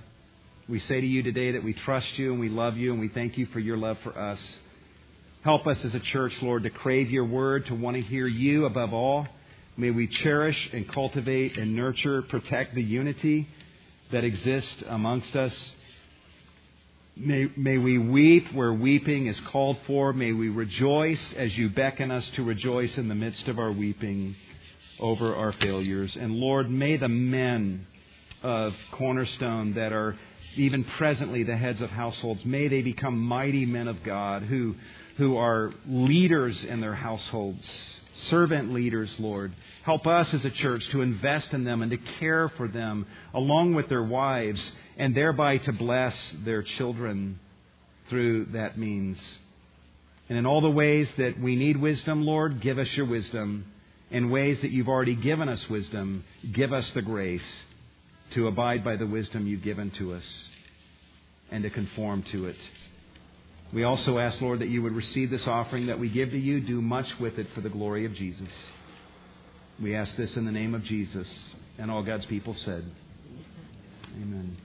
[0.68, 3.08] We say to you today that we trust you and we love you and we
[3.08, 4.38] thank you for your love for us.
[5.44, 8.64] Help us as a church, Lord, to crave your word, to want to hear you
[8.64, 9.28] above all.
[9.76, 13.46] May we cherish and cultivate and nurture, protect the unity
[14.10, 15.52] that exists amongst us.
[17.14, 20.14] May, may we weep where weeping is called for.
[20.14, 24.36] May we rejoice as you beckon us to rejoice in the midst of our weeping
[24.98, 26.16] over our failures.
[26.18, 27.86] And Lord, may the men
[28.42, 30.16] of Cornerstone that are
[30.56, 34.74] even presently the heads of households, may they become mighty men of God who,
[35.16, 37.70] who are leaders in their households,
[38.28, 39.52] servant leaders, Lord.
[39.82, 43.74] Help us as a church to invest in them and to care for them along
[43.74, 44.62] with their wives
[44.96, 47.38] and thereby to bless their children
[48.08, 49.18] through that means.
[50.28, 53.66] And in all the ways that we need wisdom, Lord, give us your wisdom.
[54.10, 57.42] In ways that you've already given us wisdom, give us the grace
[58.32, 60.24] to abide by the wisdom you've given to us
[61.50, 62.56] and to conform to it.
[63.74, 66.60] We also ask, Lord, that you would receive this offering that we give to you,
[66.60, 68.48] do much with it for the glory of Jesus.
[69.82, 71.28] We ask this in the name of Jesus.
[71.76, 72.84] And all God's people said,
[74.22, 74.56] Amen.